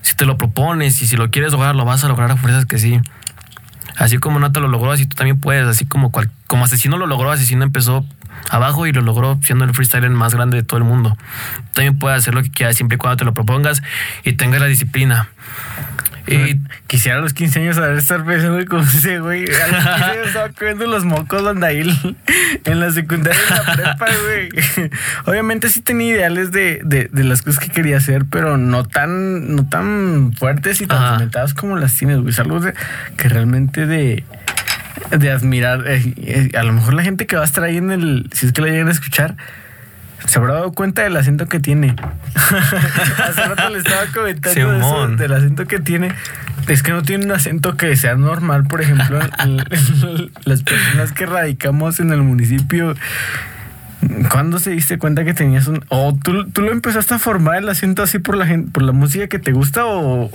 [0.02, 2.66] si te lo propones y si lo quieres lograr, lo vas a lograr a fuerzas
[2.66, 3.00] que sí.
[3.98, 5.68] Así como Nata lo logró, así tú también puedes.
[5.68, 6.12] Así como,
[6.48, 8.06] como Asesino lo logró, Asesino empezó
[8.50, 11.18] abajo y lo logró siendo el freestyler más grande de todo el mundo.
[11.74, 13.82] también puedes hacer lo que quieras siempre y cuando te lo propongas
[14.24, 15.30] y tengas la disciplina.
[16.30, 19.46] Y quisiera a los 15 años saber estar pensando como ese güey.
[19.46, 22.16] A los 15 años estaba comiendo los mocos ahí
[22.66, 24.90] en la secundaria en la prepa, güey.
[25.26, 29.56] Obviamente sí tenía ideales de, de, de, las cosas que quería hacer, pero no tan,
[29.56, 32.32] no tan fuertes y tan cimentadas como las tienes, güey.
[32.32, 32.60] Es algo
[33.16, 34.26] que realmente de,
[35.12, 35.84] de admirar.
[35.88, 38.48] Eh, eh, a lo mejor la gente que va a estar ahí en el, si
[38.48, 39.36] es que la llegan a escuchar,
[40.26, 41.96] se habrá dado cuenta del acento que tiene.
[42.36, 46.12] Hace rato le estaba comentando del acento que tiene.
[46.68, 49.20] Es que no tiene un acento que sea normal, por ejemplo,
[50.44, 52.96] las personas que radicamos en el municipio.
[54.30, 55.84] ¿Cuándo se diste cuenta que tenías un...
[55.90, 58.92] o tú, tú, lo empezaste a formar el acento así por la gente, por la
[58.92, 60.30] música que te gusta o...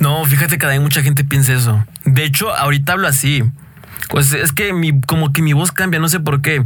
[0.00, 1.86] No, fíjate que hay mucha gente piensa eso.
[2.04, 3.44] De hecho, ahorita hablo así.
[4.08, 6.64] Pues es que mi, como que mi voz cambia, no sé por qué.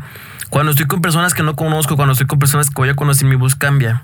[0.50, 3.28] Cuando estoy con personas que no conozco, cuando estoy con personas que voy a conocer,
[3.28, 4.02] mi voz cambia.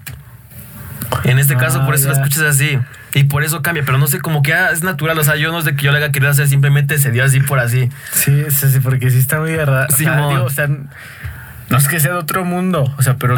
[1.25, 2.79] En este caso, por eso lo escuchas así.
[3.15, 5.19] Y por eso cambia, pero no sé, como que ya es natural.
[5.19, 7.25] O sea, yo no es de que yo le haya querido hacer, simplemente se dio
[7.25, 7.89] así por así.
[8.13, 9.87] Sí, sí, sí porque sí está muy raro.
[9.97, 12.93] Sí, o, sea, no es que sea de otro mundo.
[12.99, 13.37] O sea, pero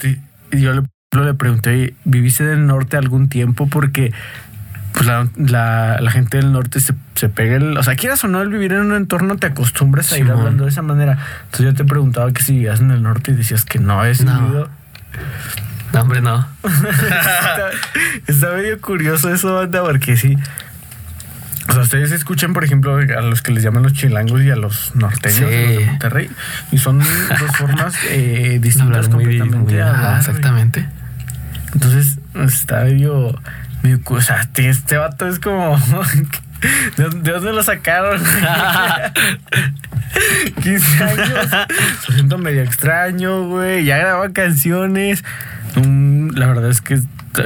[0.00, 0.08] tú,
[0.56, 0.82] yo le,
[1.24, 3.68] le pregunté, ¿viviste del norte algún tiempo?
[3.68, 4.12] Porque
[4.94, 7.76] pues la, la, gente del norte se, se pega el.
[7.76, 10.64] O sea, quieras o no, el vivir en un entorno te acostumbras a ir hablando
[10.64, 11.18] de esa manera.
[11.46, 14.24] Entonces yo te preguntaba que si vivías en el norte y decías que no es
[14.24, 14.68] no.
[15.92, 16.46] No, hombre, no.
[18.26, 20.36] está, medio curioso eso, banda, porque sí.
[21.68, 24.56] O sea, ustedes escuchan, por ejemplo, a los que les llaman los chilangos y a
[24.56, 26.30] los norteños de Monterrey.
[26.70, 27.08] Y son dos
[27.58, 29.80] formas eh, distintas completamente.
[30.18, 30.88] exactamente.
[31.72, 33.36] Entonces, está medio
[34.06, 35.78] o sea, este vato es como.
[36.96, 38.18] ¿De dónde lo sacaron?
[40.62, 41.50] 15 años.
[42.08, 43.84] Lo siento medio extraño, güey.
[43.84, 45.22] Ya grababa canciones.
[45.74, 47.02] la verdad es que es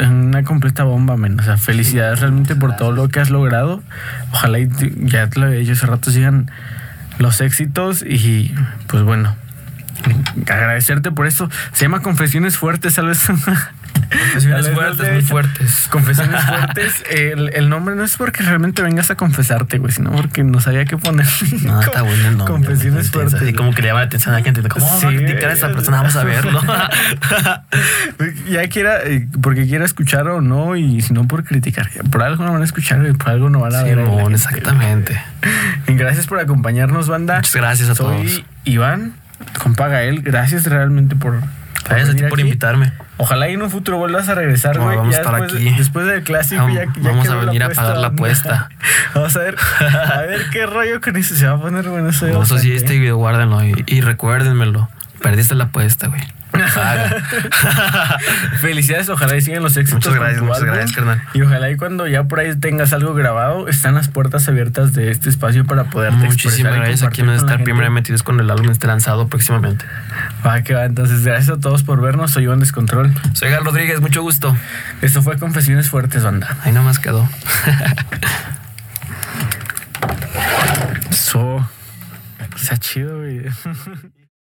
[0.09, 1.41] una completa bomba, men.
[1.41, 3.83] O sea, felicidades realmente por todo lo que has logrado.
[4.33, 4.69] Ojalá y
[4.99, 6.51] ya te lo había dicho hace rato sigan
[7.19, 8.55] los éxitos y
[8.87, 9.35] pues bueno,
[10.43, 11.51] agradecerte por eso.
[11.73, 13.27] Se llama Confesiones Fuertes, ¿sabes?
[14.01, 15.89] Confesiones fuertes, muy fuertes.
[15.91, 17.05] Confesiones fuertes.
[17.11, 20.97] El, nombre no es porque realmente vengas a confesarte, güey, sino porque no sabía qué
[20.97, 21.27] poner.
[21.63, 22.55] No, está bueno el nombre.
[22.55, 23.49] Confesiones fuertes.
[23.49, 24.63] Y como que le llama la atención a la gente.
[24.69, 25.99] ¿Cómo sí, va a criticar a esa persona?
[25.99, 26.61] Vamos a verlo.
[28.51, 31.91] ya quiera, eh, porque quiera escuchar o no, y si no por criticar.
[32.11, 33.99] Por algo no van a escuchar y por algo no van a ver.
[34.33, 35.21] exactamente.
[35.87, 37.37] gracias por acompañarnos, banda.
[37.37, 38.31] Muchas gracias a todos.
[38.31, 39.15] Soy Iván,
[39.63, 40.23] compa Gael.
[40.23, 41.41] Gracias realmente por
[41.89, 42.93] Gracias a ti por invitarme.
[43.19, 44.97] Ojalá y en un futuro vuelvas a regresar, güey.
[44.97, 45.71] vamos a estar aquí.
[45.77, 48.69] Después del clásico, vamos, ya, ya Vamos a venir a pagar la apuesta.
[49.15, 49.57] vamos a ver,
[49.91, 51.35] a ver qué rollo con eso.
[51.35, 52.27] Se va a poner bueno eso.
[52.27, 54.89] Vamos a este video, guárdenlo y, y recuérdenmelo.
[55.21, 56.23] Perdiste la apuesta, güey.
[58.61, 60.07] Felicidades, ojalá y sigan los éxitos.
[60.07, 61.23] Muchas gracias, muchas gracias, carnal.
[61.35, 65.11] Y ojalá y cuando ya por ahí tengas algo grabado, están las puertas abiertas de
[65.11, 68.87] este espacio para poderte Muchísimas gracias a quienes estar primero metidos con el álbum este
[68.87, 69.85] lanzado próximamente.
[70.45, 70.85] Va, que va.
[70.85, 72.33] Entonces, gracias a todos por vernos.
[72.33, 73.13] Soy Iván Descontrol.
[73.35, 74.57] Soy Gal Rodríguez, mucho gusto.
[75.03, 76.57] Esto fue Confesiones Fuertes, banda.
[76.63, 77.29] Ahí nomás quedó.
[81.11, 81.69] so.
[82.57, 83.43] Está chido, güey.